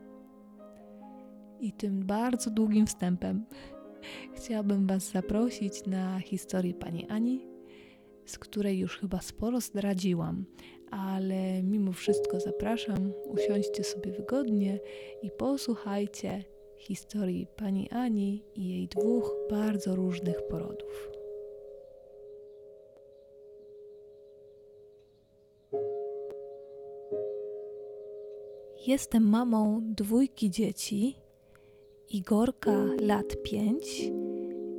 I 1.59 1.71
tym 1.71 2.05
bardzo 2.05 2.49
długim 2.51 2.87
wstępem 2.87 3.45
chciałabym 4.35 4.87
Was 4.87 5.11
zaprosić 5.11 5.85
na 5.85 6.19
historię 6.19 6.73
Pani 6.73 7.07
Ani, 7.07 7.54
z 8.25 8.39
której 8.39 8.79
już 8.79 8.97
chyba 8.97 9.21
sporo 9.21 9.61
zdradziłam, 9.61 10.45
ale 10.91 11.63
mimo 11.63 11.91
wszystko 11.91 12.39
zapraszam, 12.39 13.11
usiądźcie 13.25 13.83
sobie 13.83 14.11
wygodnie 14.11 14.79
i 15.21 15.31
posłuchajcie 15.31 16.43
historii 16.77 17.47
pani 17.55 17.89
Ani 17.89 18.43
i 18.55 18.69
jej 18.69 18.87
dwóch 18.87 19.35
bardzo 19.49 19.95
różnych 19.95 20.47
porodów. 20.47 21.09
Jestem 28.87 29.29
mamą 29.29 29.81
dwójki 29.83 30.49
dzieci, 30.49 31.15
Igorka 32.09 32.85
lat 33.01 33.43
pięć 33.43 34.11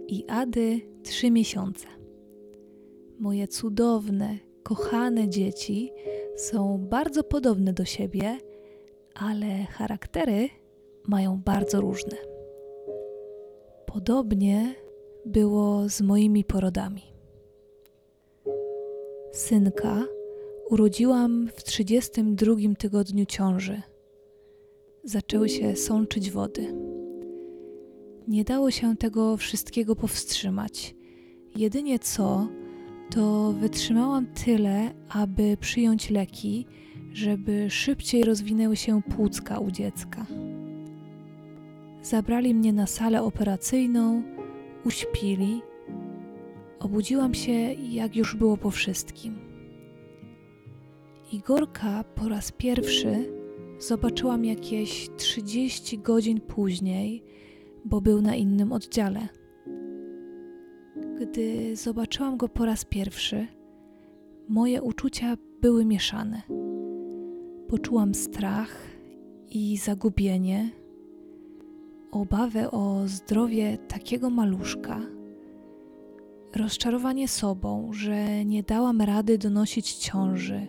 i 0.09 0.25
Ady 0.29 0.81
trzy 1.03 1.31
miesiące. 1.31 1.96
Moje 3.19 3.49
cudowne, 3.49 4.39
kochane 4.63 5.29
dzieci 5.29 5.93
są 6.37 6.79
bardzo 6.79 7.25
podobne 7.25 7.73
do 7.73 7.85
siebie, 7.85 8.39
ale 9.15 9.65
charaktery 9.65 10.49
mają 11.09 11.41
bardzo 11.45 11.81
różne. 11.81 12.17
Podobnie 13.87 14.75
było 15.27 15.89
z 15.89 16.01
moimi 16.01 16.45
porodami. 16.45 17.03
Synka 19.33 20.05
urodziłam 20.71 21.49
w 21.55 21.63
32 21.63 22.55
tygodniu 22.79 23.27
ciąży. 23.27 23.83
Zaczęły 25.05 25.49
się 25.49 25.77
sączyć 25.77 26.31
wody. 26.31 26.75
Nie 28.29 28.45
dało 28.45 28.71
się 28.71 28.97
tego 28.97 29.37
wszystkiego 29.37 29.97
powstrzymać. 29.97 30.97
Jedynie 31.57 31.99
co, 31.99 32.49
to 33.11 33.53
wytrzymałam 33.53 34.27
tyle, 34.27 34.95
aby 35.09 35.57
przyjąć 35.57 36.11
leki, 36.11 36.67
żeby 37.13 37.71
szybciej 37.71 38.25
rozwinęły 38.25 38.77
się 38.77 39.03
płucka 39.03 39.59
u 39.59 39.71
dziecka. 39.71 40.27
Zabrali 42.03 42.55
mnie 42.55 42.73
na 42.73 42.87
salę 42.87 43.23
operacyjną, 43.23 44.23
uśpili. 44.85 45.63
Obudziłam 46.79 47.35
się, 47.35 47.53
jak 47.73 48.17
już 48.17 48.37
było 48.37 48.57
po 48.57 48.71
wszystkim. 48.71 49.39
Igorka 51.33 52.05
po 52.05 52.29
raz 52.29 52.53
pierwszy 52.53 53.33
zobaczyłam 53.79 54.45
jakieś 54.45 55.11
30 55.17 55.99
godzin 55.99 56.41
później, 56.41 57.23
bo 57.85 58.01
był 58.01 58.23
na 58.23 58.35
innym 58.35 58.73
oddziale. 58.73 59.29
Gdy 61.21 61.77
zobaczyłam 61.77 62.37
go 62.37 62.49
po 62.49 62.65
raz 62.65 62.85
pierwszy, 62.85 63.47
moje 64.49 64.83
uczucia 64.83 65.37
były 65.61 65.85
mieszane. 65.85 66.43
Poczułam 67.69 68.15
strach 68.15 68.77
i 69.51 69.77
zagubienie, 69.77 70.71
obawę 72.11 72.71
o 72.71 73.03
zdrowie 73.07 73.79
takiego 73.79 74.31
maluszka, 74.31 75.01
rozczarowanie 76.57 77.29
sobą, 77.29 77.93
że 77.93 78.45
nie 78.45 78.63
dałam 78.63 79.01
rady 79.01 79.39
donosić 79.39 79.95
ciąży, 79.95 80.67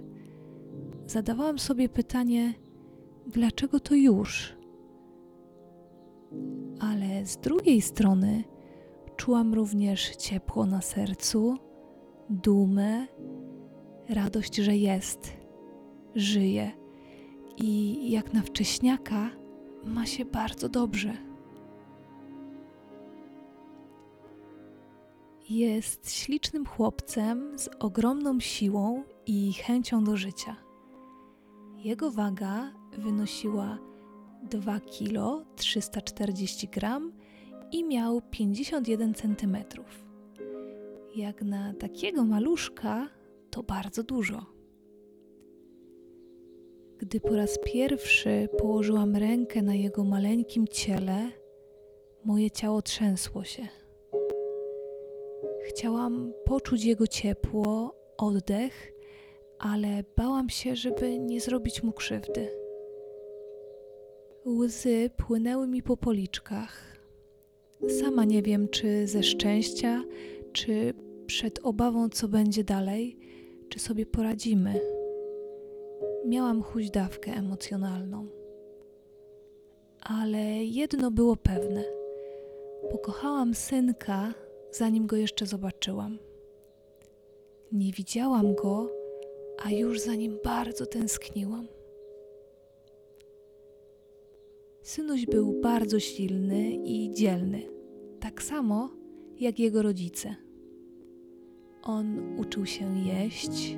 zadawałam 1.05 1.59
sobie 1.59 1.89
pytanie, 1.89 2.53
dlaczego 3.27 3.79
to 3.79 3.95
już? 3.95 4.57
Ale 6.79 7.25
z 7.25 7.37
drugiej 7.37 7.81
strony 7.81 8.43
czułam 9.17 9.53
również 9.53 10.15
ciepło 10.15 10.65
na 10.65 10.81
sercu, 10.81 11.57
dumę, 12.29 13.07
radość, 14.09 14.55
że 14.55 14.75
jest, 14.75 15.33
żyje 16.15 16.71
i 17.57 18.11
jak 18.11 18.33
na 18.33 18.41
wcześniaka 18.41 19.29
ma 19.85 20.05
się 20.05 20.25
bardzo 20.25 20.69
dobrze. 20.69 21.13
Jest 25.49 26.11
ślicznym 26.11 26.65
chłopcem 26.65 27.59
z 27.59 27.69
ogromną 27.79 28.39
siłą 28.39 29.03
i 29.25 29.53
chęcią 29.53 30.03
do 30.03 30.17
życia. 30.17 30.55
Jego 31.77 32.11
waga 32.11 32.71
wynosiła 32.97 33.77
2 34.43 34.79
kg 34.79 35.45
340 35.55 36.67
gram 36.67 37.11
i 37.71 37.83
miał 37.83 38.21
51 38.31 39.13
cm. 39.13 39.57
Jak 41.15 41.41
na 41.41 41.73
takiego 41.73 42.25
maluszka 42.25 43.09
to 43.49 43.63
bardzo 43.63 44.03
dużo. 44.03 44.45
Gdy 46.97 47.19
po 47.19 47.35
raz 47.35 47.59
pierwszy 47.65 48.49
położyłam 48.57 49.15
rękę 49.15 49.61
na 49.61 49.75
jego 49.75 50.03
maleńkim 50.03 50.67
ciele, 50.67 51.29
moje 52.25 52.51
ciało 52.51 52.81
trzęsło 52.81 53.43
się. 53.43 53.67
Chciałam 55.63 56.33
poczuć 56.45 56.83
jego 56.83 57.07
ciepło, 57.07 57.95
oddech, 58.17 58.93
ale 59.59 60.03
bałam 60.15 60.49
się, 60.49 60.75
żeby 60.75 61.19
nie 61.19 61.41
zrobić 61.41 61.83
mu 61.83 61.91
krzywdy. 61.91 62.49
Łzy 64.45 65.09
płynęły 65.17 65.67
mi 65.67 65.83
po 65.83 65.97
policzkach. 65.97 66.96
Sama 67.99 68.25
nie 68.25 68.41
wiem, 68.41 68.69
czy 68.69 69.07
ze 69.07 69.23
szczęścia, 69.23 70.03
czy 70.53 70.93
przed 71.25 71.59
obawą, 71.63 72.09
co 72.09 72.27
będzie 72.27 72.63
dalej, 72.63 73.17
czy 73.69 73.79
sobie 73.79 74.05
poradzimy. 74.05 74.79
Miałam 76.25 76.63
huźdawkę 76.63 77.31
emocjonalną. 77.31 78.27
Ale 80.01 80.39
jedno 80.63 81.11
było 81.11 81.35
pewne: 81.35 81.83
pokochałam 82.91 83.53
synka, 83.53 84.33
zanim 84.71 85.07
go 85.07 85.15
jeszcze 85.15 85.45
zobaczyłam. 85.45 86.19
Nie 87.71 87.91
widziałam 87.91 88.55
go, 88.55 88.91
a 89.65 89.71
już 89.71 89.99
za 89.99 90.15
nim 90.15 90.39
bardzo 90.43 90.85
tęskniłam. 90.85 91.67
Synuś 94.87 95.25
był 95.25 95.61
bardzo 95.61 95.99
silny 95.99 96.71
i 96.71 97.11
dzielny, 97.13 97.61
tak 98.19 98.43
samo 98.43 98.89
jak 99.39 99.59
jego 99.59 99.81
rodzice. 99.81 100.35
On 101.81 102.37
uczył 102.39 102.65
się 102.65 102.99
jeść, 102.99 103.77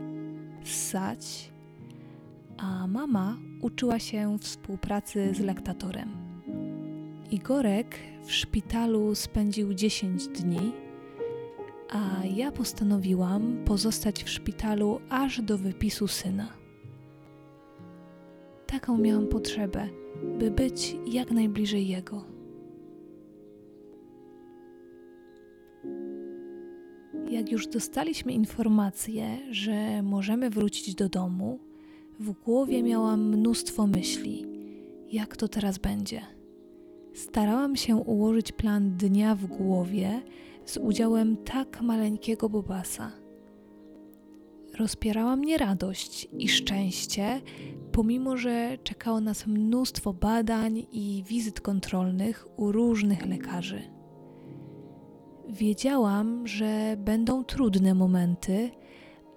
ssać, 0.63 1.51
a 2.57 2.87
mama 2.87 3.37
uczyła 3.61 3.99
się 3.99 4.37
współpracy 4.39 5.33
z 5.33 5.39
laktatorem. 5.39 6.09
Igorek 7.31 7.99
w 8.23 8.31
szpitalu 8.31 9.15
spędził 9.15 9.73
10 9.73 10.27
dni, 10.27 10.71
a 11.89 12.25
ja 12.35 12.51
postanowiłam 12.51 13.63
pozostać 13.65 14.23
w 14.23 14.29
szpitalu 14.29 14.99
aż 15.09 15.41
do 15.41 15.57
wypisu 15.57 16.07
syna. 16.07 16.53
Taką 18.67 18.97
miałam 18.97 19.27
potrzebę, 19.27 19.89
by 20.39 20.51
być 20.51 20.95
jak 21.07 21.31
najbliżej 21.31 21.87
jego. 21.87 22.23
Jak 27.29 27.51
już 27.51 27.67
dostaliśmy 27.67 28.33
informację, 28.33 29.37
że 29.51 30.03
możemy 30.03 30.49
wrócić 30.49 30.95
do 30.95 31.09
domu, 31.09 31.59
w 32.19 32.31
głowie 32.31 32.83
miałam 32.83 33.29
mnóstwo 33.29 33.87
myśli. 33.87 34.45
Jak 35.11 35.37
to 35.37 35.47
teraz 35.47 35.77
będzie? 35.77 36.21
Starałam 37.13 37.75
się 37.75 37.95
ułożyć 37.95 38.51
plan 38.51 38.97
dnia 38.97 39.35
w 39.35 39.45
głowie 39.45 40.21
z 40.65 40.77
udziałem 40.77 41.37
tak 41.37 41.81
maleńkiego 41.81 42.49
Bobasa. 42.49 43.11
Rozpierała 44.79 45.35
mnie 45.35 45.57
radość 45.57 46.27
i 46.37 46.49
szczęście, 46.49 47.41
pomimo 47.91 48.37
że 48.37 48.77
czekało 48.83 49.21
nas 49.21 49.47
mnóstwo 49.47 50.13
badań 50.13 50.85
i 50.91 51.23
wizyt 51.27 51.61
kontrolnych 51.61 52.47
u 52.57 52.71
różnych 52.71 53.25
lekarzy. 53.25 53.81
Wiedziałam, 55.49 56.47
że 56.47 56.95
będą 56.97 57.43
trudne 57.43 57.93
momenty, 57.93 58.71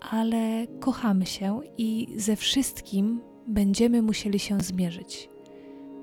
ale 0.00 0.66
kochamy 0.81 1.26
się 1.26 1.61
i 1.78 2.09
ze 2.16 2.37
wszystkim 2.37 3.20
będziemy 3.46 4.02
musieli 4.02 4.38
się 4.38 4.61
zmierzyć. 4.61 5.28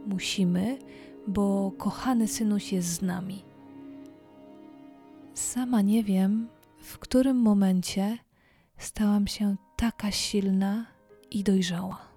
Musimy, 0.05 0.77
bo 1.27 1.71
kochany 1.77 2.27
synuś 2.27 2.73
jest 2.73 2.87
z 2.87 3.01
nami. 3.01 3.43
Sama 5.33 5.81
nie 5.81 6.03
wiem, 6.03 6.47
w 6.77 6.99
którym 6.99 7.37
momencie 7.37 8.17
stałam 8.79 9.27
się 9.27 9.55
taka 9.75 10.11
silna 10.11 10.85
i 11.31 11.43
dojrzała. 11.43 12.09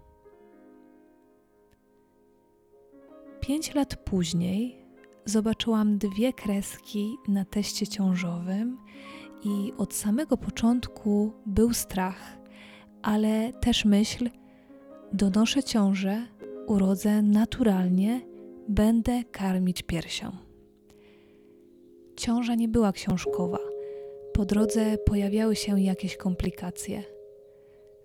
Pięć 3.40 3.75
lat 3.75 3.96
później 3.96 4.85
zobaczyłam 5.25 5.98
dwie 5.98 6.33
kreski 6.33 7.16
na 7.29 7.44
teście 7.44 7.87
ciążowym 7.87 8.79
i 9.44 9.72
od 9.79 9.94
samego 9.94 10.37
początku 10.37 11.33
był 11.46 11.75
strach, 11.75 12.38
ale 13.03 13.53
też 13.53 13.85
myśl: 13.85 14.31
donoszę 15.12 15.62
ciążę, 15.62 16.27
urodzę 16.66 17.22
naturalnie, 17.22 18.20
będę 18.68 19.25
karmić 19.25 19.83
piersią. 19.83 20.37
Ciąża 22.16 22.55
nie 22.55 22.68
była 22.68 22.92
książkowa. 22.92 23.71
Po 24.33 24.45
drodze 24.45 24.99
pojawiały 24.99 25.57
się 25.57 25.81
jakieś 25.81 26.16
komplikacje. 26.16 27.03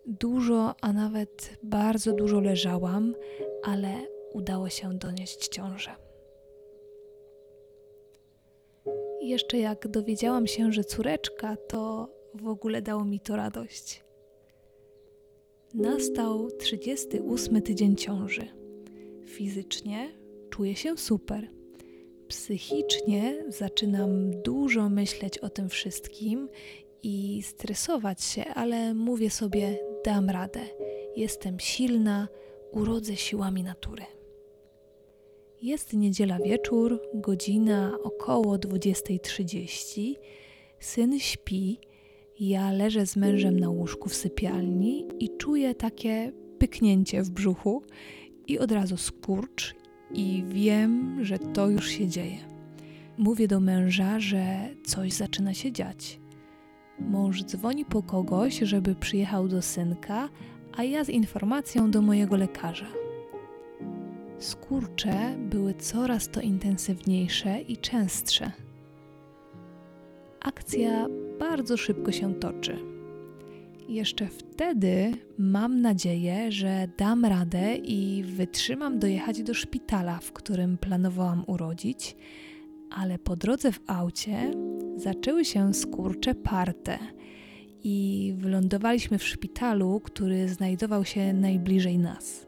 Dużo, 0.06 0.76
a 0.82 0.94
nawet 0.94 1.58
bardzo 1.64 2.14
dużo 2.14 2.40
leżałam, 2.40 3.16
ale 3.64 3.94
udało 4.34 4.70
się 4.70 4.94
donieść 4.94 5.48
ciążę. 5.48 6.08
jeszcze 9.28 9.58
jak 9.58 9.88
dowiedziałam 9.88 10.48
się, 10.48 10.72
że 10.72 10.84
córeczka, 10.84 11.56
to 11.56 12.10
w 12.34 12.48
ogóle 12.48 12.82
dało 12.82 13.06
mi 13.06 13.20
to 13.20 13.36
radość. 13.36 14.04
Nastał 15.74 16.52
38 16.52 17.62
tydzień 17.62 17.96
ciąży. 17.96 18.48
Fizycznie 19.26 20.10
czuję 20.50 20.76
się 20.76 20.98
super. 20.98 21.57
Psychicznie 22.28 23.44
zaczynam 23.48 24.42
dużo 24.42 24.90
myśleć 24.90 25.38
o 25.38 25.50
tym 25.50 25.70
wszystkim 25.70 26.50
i 27.04 27.44
stresować 27.44 28.24
się, 28.24 28.46
ale 28.46 28.94
mówię 28.94 29.30
sobie: 29.30 29.80
dam 30.06 30.30
radę. 30.30 30.60
Jestem 31.16 31.60
silna, 31.60 32.28
urodzę 32.72 33.16
siłami 33.16 33.64
natury. 33.64 34.04
Jest 35.62 35.94
niedziela 35.94 36.40
wieczór, 36.40 37.02
godzina 37.14 37.98
około 38.04 38.56
20.30. 38.56 40.14
Syn 40.80 41.20
śpi, 41.20 41.80
ja 42.40 42.72
leżę 42.72 43.06
z 43.06 43.16
mężem 43.16 43.60
na 43.60 43.70
łóżku 43.70 44.10
w 44.10 44.16
sypialni 44.16 45.08
i 45.20 45.38
czuję 45.38 45.76
takie 45.76 46.32
pyknięcie 46.60 47.24
w 47.24 47.30
brzuchu 47.30 47.84
i 48.48 48.60
od 48.60 48.72
razu 48.72 48.98
skurcz 48.98 49.76
i 50.12 50.44
wiem, 50.48 51.18
że 51.26 51.40
to 51.40 51.70
już 51.70 51.88
się 51.88 52.08
dzieje. 52.08 52.38
Mówię 53.18 53.48
do 53.48 53.60
męża, 53.60 54.20
że 54.20 54.70
coś 54.86 55.14
zaczyna 55.14 55.54
się 55.54 55.72
dziać. 55.72 56.20
Mąż 57.00 57.44
dzwoni 57.44 57.86
po 57.86 58.04
kogoś, 58.04 58.60
żeby 58.60 58.96
przyjechał 58.96 59.48
do 59.48 59.62
synka, 59.62 60.30
a 60.78 60.84
ja 60.84 61.04
z 61.04 61.10
informacją 61.10 61.92
do 61.92 62.02
mojego 62.02 62.38
lekarza. 62.38 62.88
Skurcze 64.40 65.36
były 65.38 65.74
coraz 65.74 66.30
to 66.30 66.42
intensywniejsze 66.42 67.62
i 67.62 67.78
częstsze. 67.78 68.52
Akcja 70.42 71.08
bardzo 71.40 71.78
szybko 71.78 72.12
się 72.12 72.36
toczy. 72.36 72.97
Jeszcze 73.88 74.28
wtedy 74.28 75.12
mam 75.38 75.82
nadzieję, 75.82 76.52
że 76.52 76.88
dam 76.98 77.26
radę 77.26 77.76
i 77.76 78.24
wytrzymam 78.24 79.00
dojechać 79.00 79.44
do 79.44 79.54
szpitala, 79.54 80.20
w 80.20 80.32
którym 80.32 80.78
planowałam 80.78 81.44
urodzić, 81.48 82.16
ale 82.90 83.20
po 83.20 83.36
drodze 83.36 83.72
w 83.72 83.80
aucie 83.88 84.52
zaczęły 84.96 85.46
się 85.46 85.74
skurcze 85.74 86.36
parte 86.36 86.98
i 87.84 88.34
wylądowaliśmy 88.38 89.18
w 89.18 89.24
szpitalu, 89.24 90.02
który 90.04 90.50
znajdował 90.50 91.06
się 91.06 91.34
najbliżej 91.34 92.00
nas. 92.00 92.46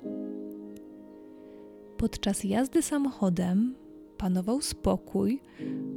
Podczas 1.98 2.44
jazdy 2.44 2.82
samochodem 2.82 3.76
panował 4.18 4.62
spokój. 4.62 5.42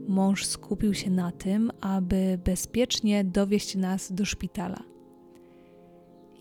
Mąż 0.08 0.46
skupił 0.46 0.94
się 0.94 1.10
na 1.10 1.32
tym, 1.32 1.70
aby 1.80 2.38
bezpiecznie 2.44 3.24
dowieść 3.24 3.74
nas 3.74 4.12
do 4.12 4.24
szpitala. 4.24 4.91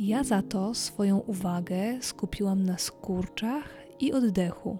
Ja 0.03 0.23
za 0.23 0.41
to 0.41 0.73
swoją 0.73 1.17
uwagę 1.17 2.01
skupiłam 2.01 2.63
na 2.63 2.77
skurczach 2.77 3.77
i 3.99 4.13
oddechu. 4.13 4.77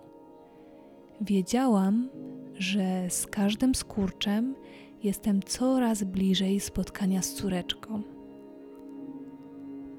Wiedziałam, 1.21 2.10
że 2.53 3.10
z 3.10 3.27
każdym 3.27 3.75
skurczem 3.75 4.55
jestem 5.03 5.43
coraz 5.43 6.03
bliżej 6.03 6.60
spotkania 6.60 7.21
z 7.21 7.34
córeczką. 7.34 8.01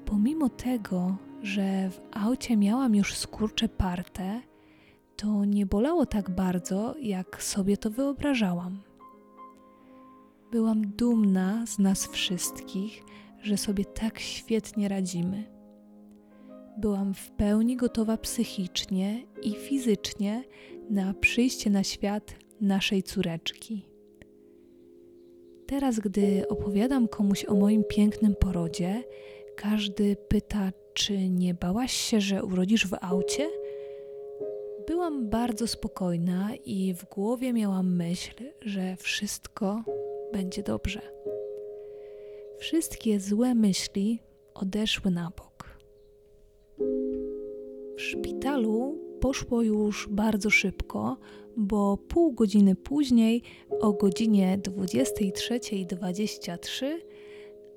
Pomimo 0.05 0.49
tego, 0.49 1.15
że 1.41 1.89
w 1.89 2.01
aucie 2.11 2.57
miałam 2.57 2.95
już 2.95 3.15
skurcze 3.15 3.69
parte, 3.69 4.41
to 5.15 5.45
nie 5.45 5.65
bolało 5.65 6.05
tak 6.05 6.29
bardzo, 6.29 6.95
jak 7.01 7.43
sobie 7.43 7.77
to 7.77 7.89
wyobrażałam. 7.89 8.79
Byłam 10.51 10.81
dumna 10.87 11.65
z 11.65 11.79
nas 11.79 12.07
wszystkich, 12.07 13.03
że 13.43 13.57
sobie 13.57 13.85
tak 13.85 14.19
świetnie 14.19 14.87
radzimy. 14.87 15.43
Byłam 16.77 17.13
w 17.13 17.31
pełni 17.31 17.75
gotowa 17.75 18.17
psychicznie 18.17 19.23
i 19.41 19.53
fizycznie 19.53 20.43
na 20.89 21.13
przyjście 21.13 21.69
na 21.69 21.83
świat 21.83 22.35
naszej 22.61 23.03
córeczki. 23.03 23.85
Teraz, 25.67 25.99
gdy 25.99 26.47
opowiadam 26.47 27.07
komuś 27.07 27.45
o 27.45 27.55
moim 27.55 27.83
pięknym 27.83 28.35
porodzie, 28.35 29.03
każdy 29.55 30.15
pyta, 30.15 30.71
czy 30.93 31.29
nie 31.29 31.53
bałaś 31.53 31.91
się, 31.91 32.21
że 32.21 32.43
urodzisz 32.43 32.87
w 32.87 32.97
aucie? 33.01 33.49
Byłam 34.87 35.29
bardzo 35.29 35.67
spokojna 35.67 36.49
i 36.65 36.93
w 36.93 37.05
głowie 37.05 37.53
miałam 37.53 37.95
myśl, 37.95 38.43
że 38.61 38.95
wszystko 38.95 39.83
będzie 40.33 40.63
dobrze. 40.63 41.01
Wszystkie 42.57 43.19
złe 43.19 43.55
myśli 43.55 44.19
odeszły 44.53 45.11
na 45.11 45.31
bok. 45.37 45.77
W 47.97 48.01
szpitalu 48.01 48.97
poszło 49.21 49.61
już 49.61 50.07
bardzo 50.11 50.49
szybko, 50.49 51.17
bo 51.57 51.97
pół 51.97 52.33
godziny 52.33 52.75
później, 52.75 53.41
o 53.79 53.93
godzinie 53.93 54.57
23.23, 54.57 56.85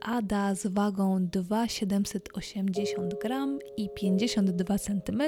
Ada 0.01 0.55
z 0.55 0.67
wagą 0.67 1.27
2,780 1.27 3.15
gram 3.15 3.59
i 3.77 3.91
52 3.95 4.79
cm 4.79 5.23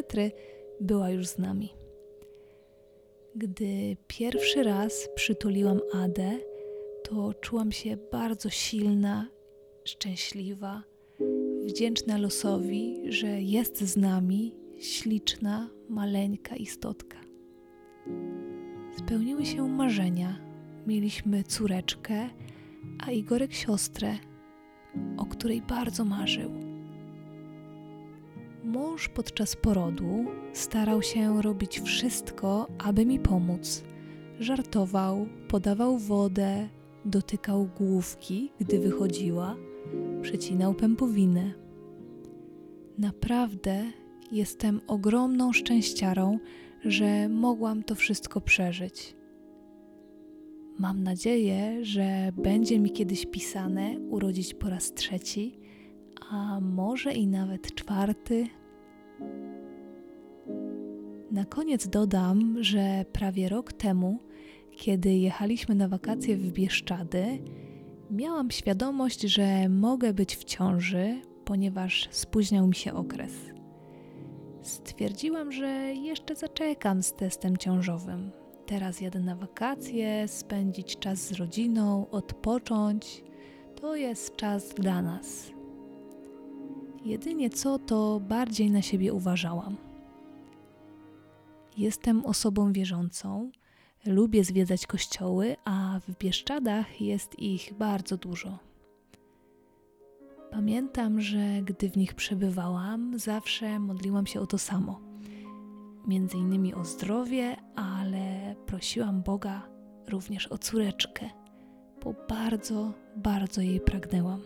była 0.80 1.10
już 1.10 1.26
z 1.26 1.38
nami. 1.38 1.74
Gdy 3.36 3.96
pierwszy 4.06 4.62
raz 4.62 5.08
przytuliłam 5.14 5.80
Adę, 5.94 6.38
to 7.02 7.34
czułam 7.34 7.72
się 7.72 7.96
bardzo 7.96 8.50
silna, 8.50 9.28
szczęśliwa, 9.88 10.82
wdzięczna 11.64 12.18
losowi, 12.18 12.96
że 13.08 13.42
jest 13.42 13.80
z 13.80 13.96
nami 13.96 14.54
śliczna, 14.78 15.70
maleńka 15.88 16.56
istotka. 16.56 17.18
Spełniły 18.98 19.46
się 19.46 19.68
marzenia. 19.68 20.40
Mieliśmy 20.86 21.42
córeczkę, 21.42 22.28
a 23.06 23.10
Igorek 23.10 23.54
siostrę, 23.54 24.18
o 25.16 25.26
której 25.26 25.62
bardzo 25.62 26.04
marzył. 26.04 26.50
Mąż 28.64 29.08
podczas 29.08 29.56
porodu 29.56 30.24
starał 30.52 31.02
się 31.02 31.42
robić 31.42 31.80
wszystko, 31.80 32.66
aby 32.78 33.06
mi 33.06 33.18
pomóc. 33.18 33.84
Żartował, 34.40 35.26
podawał 35.48 35.98
wodę, 35.98 36.68
dotykał 37.04 37.68
główki, 37.78 38.52
gdy 38.60 38.78
wychodziła, 38.78 39.56
przecinał 40.22 40.74
pępowinę. 40.74 41.52
Naprawdę 42.98 43.84
jestem 44.32 44.80
ogromną 44.86 45.52
szczęściarą, 45.52 46.38
że 46.84 47.28
mogłam 47.28 47.82
to 47.82 47.94
wszystko 47.94 48.40
przeżyć. 48.40 49.16
Mam 50.78 51.02
nadzieję, 51.02 51.84
że 51.84 52.32
będzie 52.36 52.78
mi 52.78 52.90
kiedyś 52.90 53.26
pisane 53.26 53.98
urodzić 54.10 54.54
po 54.54 54.70
raz 54.70 54.94
trzeci, 54.94 55.58
a 56.30 56.60
może 56.60 57.12
i 57.12 57.26
nawet 57.26 57.74
czwarty. 57.74 58.46
Na 61.30 61.44
koniec 61.44 61.88
dodam, 61.88 62.56
że 62.60 63.04
prawie 63.12 63.48
rok 63.48 63.72
temu, 63.72 64.18
kiedy 64.70 65.14
jechaliśmy 65.14 65.74
na 65.74 65.88
wakacje 65.88 66.36
w 66.36 66.52
Bieszczady, 66.52 67.38
miałam 68.10 68.50
świadomość, 68.50 69.20
że 69.20 69.68
mogę 69.68 70.14
być 70.14 70.36
w 70.36 70.44
ciąży, 70.44 71.20
ponieważ 71.44 72.08
spóźniał 72.10 72.66
mi 72.66 72.74
się 72.74 72.94
okres. 72.94 73.32
Stwierdziłam, 74.62 75.52
że 75.52 75.68
jeszcze 75.94 76.36
zaczekam 76.36 77.02
z 77.02 77.12
testem 77.12 77.56
ciążowym. 77.56 78.30
Teraz 78.66 79.00
jadę 79.00 79.20
na 79.20 79.36
wakacje, 79.36 80.28
spędzić 80.28 80.98
czas 80.98 81.18
z 81.18 81.32
rodziną, 81.32 82.10
odpocząć. 82.10 83.24
To 83.80 83.96
jest 83.96 84.36
czas 84.36 84.74
dla 84.74 85.02
nas. 85.02 85.50
Jedynie 87.04 87.50
co 87.50 87.78
to 87.78 88.20
bardziej 88.20 88.70
na 88.70 88.82
siebie 88.82 89.12
uważałam. 89.12 89.76
Jestem 91.76 92.26
osobą 92.26 92.72
wierzącą, 92.72 93.50
lubię 94.06 94.44
zwiedzać 94.44 94.86
kościoły, 94.86 95.56
a 95.64 96.00
w 96.08 96.18
Bieszczadach 96.18 97.00
jest 97.00 97.38
ich 97.38 97.74
bardzo 97.78 98.16
dużo. 98.16 98.58
Pamiętam, 100.50 101.20
że 101.20 101.62
gdy 101.62 101.90
w 101.90 101.96
nich 101.96 102.14
przebywałam, 102.14 103.18
zawsze 103.18 103.78
modliłam 103.78 104.26
się 104.26 104.40
o 104.40 104.46
to 104.46 104.58
samo. 104.58 105.00
Między 106.06 106.36
innymi 106.36 106.74
o 106.74 106.84
zdrowie, 106.84 107.56
ale 107.76 108.54
prosiłam 108.66 109.22
Boga 109.22 109.68
również 110.08 110.46
o 110.46 110.58
córeczkę, 110.58 111.30
bo 112.04 112.14
bardzo, 112.28 112.92
bardzo 113.16 113.60
jej 113.60 113.80
pragnęłam. 113.80 114.40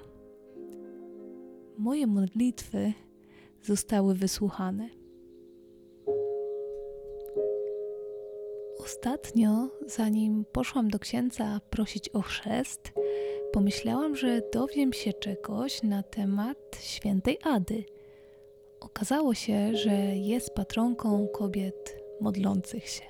Moje 1.78 2.06
modlitwy 2.06 2.92
zostały 3.62 4.14
wysłuchane. 4.14 5.01
Ostatnio, 8.92 9.68
zanim 9.87 10.44
poszłam 10.52 10.88
do 10.88 10.98
księdza 10.98 11.61
prosić 11.70 12.09
o 12.09 12.22
chrzest, 12.22 12.92
pomyślałam, 13.52 14.16
że 14.16 14.42
dowiem 14.52 14.92
się 14.92 15.12
czegoś 15.12 15.83
na 15.83 16.02
temat 16.02 16.59
świętej 16.81 17.38
Ady. 17.42 17.85
Okazało 18.81 19.35
się, 19.35 19.76
że 19.76 19.92
jest 20.16 20.55
patronką 20.55 21.28
kobiet 21.28 22.02
modlących 22.20 22.88
się. 22.88 23.05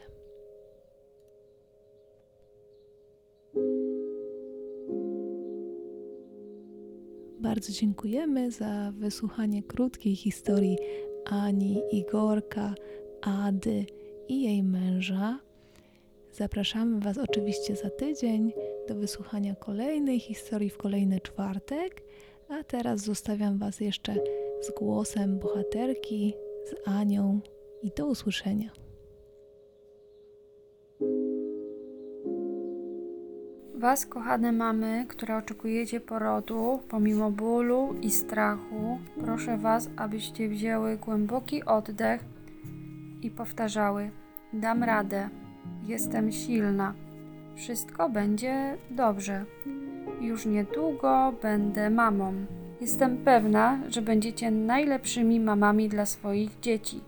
Bardzo 7.38 7.72
dziękujemy 7.72 8.50
za 8.50 8.92
wysłuchanie 8.98 9.62
krótkiej 9.62 10.16
historii 10.16 10.76
Ani, 11.24 11.82
Igorka, 11.92 12.74
Ady 13.22 13.86
i 14.28 14.42
jej 14.42 14.62
męża. 14.62 15.51
Zapraszamy 16.32 17.00
Was 17.00 17.18
oczywiście 17.18 17.76
za 17.76 17.90
tydzień 17.90 18.52
do 18.88 18.94
wysłuchania 18.94 19.54
kolejnej 19.54 20.20
historii 20.20 20.70
w 20.70 20.76
kolejny 20.76 21.20
czwartek, 21.20 22.02
a 22.48 22.64
teraz 22.64 23.00
zostawiam 23.00 23.58
Was 23.58 23.80
jeszcze 23.80 24.14
z 24.60 24.70
głosem 24.78 25.38
bohaterki, 25.38 26.34
z 26.64 26.88
Anią 26.88 27.40
i 27.82 27.90
do 27.96 28.06
usłyszenia. 28.06 28.70
Was, 33.74 34.06
kochane 34.06 34.52
mamy, 34.52 35.06
które 35.08 35.36
oczekujecie 35.36 36.00
porodu, 36.00 36.80
pomimo 36.88 37.30
bólu 37.30 37.94
i 38.02 38.10
strachu, 38.10 38.98
proszę 39.20 39.58
Was, 39.58 39.90
abyście 39.96 40.48
wzięły 40.48 40.96
głęboki 40.96 41.64
oddech 41.64 42.24
i 43.22 43.30
powtarzały: 43.30 44.10
Dam 44.52 44.82
radę, 44.82 45.28
jestem 45.86 46.32
silna, 46.32 46.94
wszystko 47.54 48.08
będzie 48.08 48.76
dobrze. 48.90 49.44
Już 50.20 50.46
niedługo 50.46 51.32
będę 51.42 51.90
mamą. 51.90 52.32
Jestem 52.80 53.16
pewna, 53.18 53.78
że 53.88 54.02
będziecie 54.02 54.50
najlepszymi 54.50 55.40
mamami 55.40 55.88
dla 55.88 56.06
swoich 56.06 56.60
dzieci. 56.60 57.00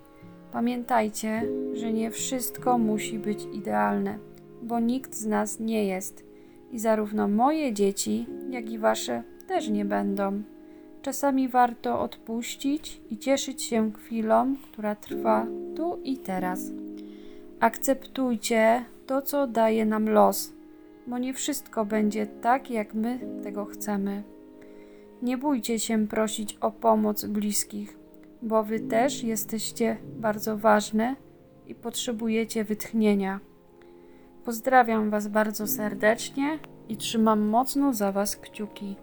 Pamiętajcie, 0.52 1.42
że 1.72 1.92
nie 1.92 2.10
wszystko 2.10 2.78
musi 2.78 3.18
być 3.18 3.46
idealne. 3.52 4.18
bo 4.62 4.80
nikt 4.80 5.14
z 5.14 5.26
nas 5.26 5.60
nie 5.60 5.84
jest. 5.84 6.24
I 6.72 6.78
zarówno 6.78 7.28
moje 7.28 7.72
dzieci, 7.72 8.26
jak 8.50 8.70
i 8.70 8.78
wasze 8.78 9.22
też 9.48 9.68
nie 9.68 9.84
będą. 9.84 10.42
Czasami 11.02 11.48
warto 11.48 12.00
odpuścić 12.00 13.00
i 13.10 13.18
cieszyć 13.18 13.62
się 13.62 13.92
chwilą, 13.92 14.54
która 14.62 14.94
trwa 14.94 15.46
tu 15.76 15.98
i 16.04 16.18
teraz. 16.18 16.70
Akceptujcie 17.60 18.84
to, 19.06 19.22
co 19.22 19.46
daje 19.46 19.84
nam 19.84 20.08
los, 20.08 20.52
bo 21.06 21.18
nie 21.18 21.34
wszystko 21.34 21.84
będzie 21.84 22.26
tak, 22.26 22.70
jak 22.70 22.94
my 22.94 23.20
tego 23.42 23.64
chcemy. 23.64 24.22
Nie 25.22 25.38
bójcie 25.38 25.78
się 25.78 26.06
prosić 26.06 26.56
o 26.60 26.70
pomoc 26.70 27.24
bliskich, 27.24 27.98
bo 28.42 28.64
wy 28.64 28.80
też 28.80 29.22
jesteście 29.22 29.96
bardzo 30.16 30.56
ważne 30.56 31.16
i 31.66 31.74
potrzebujecie 31.74 32.64
wytchnienia. 32.64 33.40
Pozdrawiam 34.44 35.10
Was 35.10 35.28
bardzo 35.28 35.66
serdecznie 35.66 36.58
i 36.88 36.96
trzymam 36.96 37.40
mocno 37.40 37.92
za 37.92 38.12
Was 38.12 38.36
kciuki. 38.36 38.96